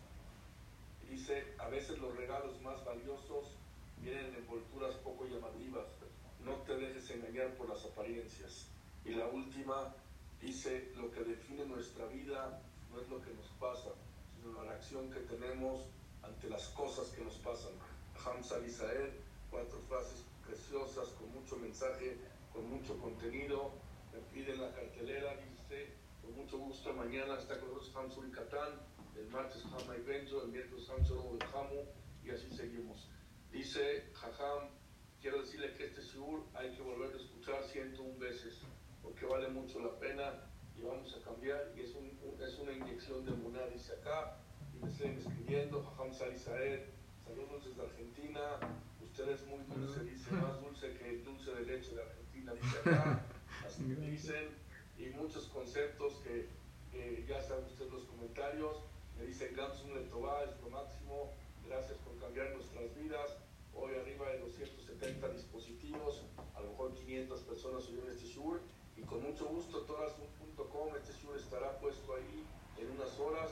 [1.09, 3.55] Dice, a veces los regalos más valiosos
[4.01, 5.87] vienen en envolturas poco llamativas.
[6.45, 8.67] No te dejes engañar por las apariencias.
[9.05, 9.93] Y la última
[10.41, 13.89] dice, lo que define nuestra vida no es lo que nos pasa,
[14.35, 15.81] sino la reacción que tenemos
[16.29, 17.73] ante las cosas que nos pasan.
[18.23, 19.13] Hamza Isael,
[19.49, 22.17] cuatro frases preciosas, con mucho mensaje,
[22.53, 23.71] con mucho contenido.
[24.13, 28.79] Me piden la cartelera, dice, con mucho gusto, mañana está con nosotros Hamza y Catán,
[29.17, 31.85] el martes Hama y Benzo, el miércoles Hamza y Hamu,
[32.23, 33.07] y así seguimos.
[33.51, 34.69] Dice Jajam,
[35.21, 38.59] quiero decirle que este sur hay que volver a escuchar 101 veces,
[39.01, 41.71] porque vale mucho la pena y vamos a cambiar.
[41.75, 44.37] Y es, un, es una inyección de Muná, dice acá,
[44.87, 46.87] siguen escribiendo, Jajam Salisaer,
[47.25, 48.41] saludos desde Argentina,
[49.01, 52.77] usted es muy dulce, dice, más dulce que el dulce de leche de Argentina, dice
[52.89, 53.25] acá,
[53.65, 54.49] así me dicen,
[54.97, 56.47] y muchos conceptos que
[57.27, 58.77] ya saben ustedes los comentarios,
[59.17, 61.33] me dicen Gamsun Letová es lo máximo,
[61.69, 63.37] Gracias por cambiar nuestras vidas.
[63.75, 66.23] Hoy arriba de 270 dispositivos,
[66.55, 68.57] a lo mejor 500 personas oyeron este show
[68.97, 72.43] y con mucho gusto todas.com este show estará puesto ahí
[72.79, 73.51] en unas horas,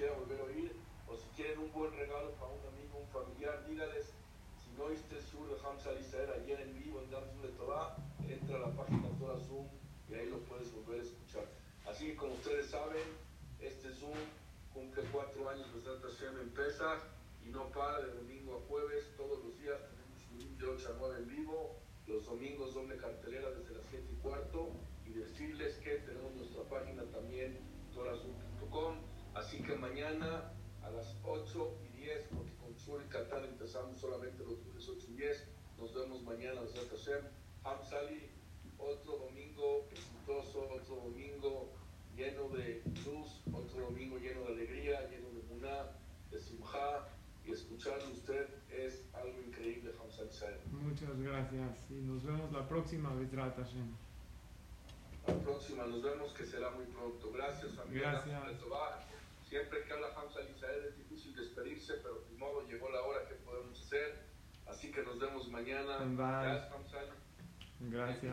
[0.00, 0.72] quiera volver a oír
[1.08, 4.16] o si quieren un buen regalo para un amigo, un familiar, dígales
[4.64, 7.96] si no el show de Hamza Israel ayer en vivo en Damsum de Torah,
[8.26, 9.68] entra a la página Torah Zoom
[10.08, 11.44] y ahí lo puedes volver a escuchar.
[11.84, 13.04] Así que como ustedes saben,
[13.60, 14.16] este Zoom
[14.72, 16.08] cumple cuatro años de Santa
[16.40, 17.02] en Pesach
[17.44, 20.96] y no para de domingo a jueves, todos los días tenemos un de 8 a
[20.98, 21.76] 9 en vivo,
[22.06, 24.70] los domingos doble cartelera desde las 7 y cuarto
[25.04, 27.58] y decirles que tenemos nuestra página también,
[27.92, 29.09] torazum.com,
[29.40, 34.44] así que mañana a las 8 y 10, porque con Sur y Qatar empezamos solamente
[34.44, 37.24] los lunes 8 y 10, nos vemos mañana, Hashem,
[37.64, 38.28] Hamsali,
[38.78, 41.70] otro domingo exitoso, otro domingo
[42.14, 45.96] lleno de luz, otro domingo lleno de alegría, lleno de muná,
[46.30, 47.08] de simjá,
[47.46, 50.24] y escucharlo usted es algo increíble, Hamza
[50.70, 51.78] Muchas gracias.
[51.88, 53.54] Y nos vemos la próxima vez, La
[55.42, 57.32] próxima, nos vemos que será muy pronto.
[57.32, 58.12] Gracias, amiga.
[58.12, 58.60] Gracias.
[59.50, 63.34] Siempre que habla Hamza Israel es difícil despedirse, pero de modo llegó la hora que
[63.34, 64.30] podemos hacer.
[64.64, 65.98] Así que nos vemos mañana.
[65.98, 66.98] Gracias, Hamza.
[67.80, 68.32] Gracias.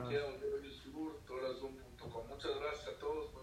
[2.30, 3.34] Muchas gracias a todos.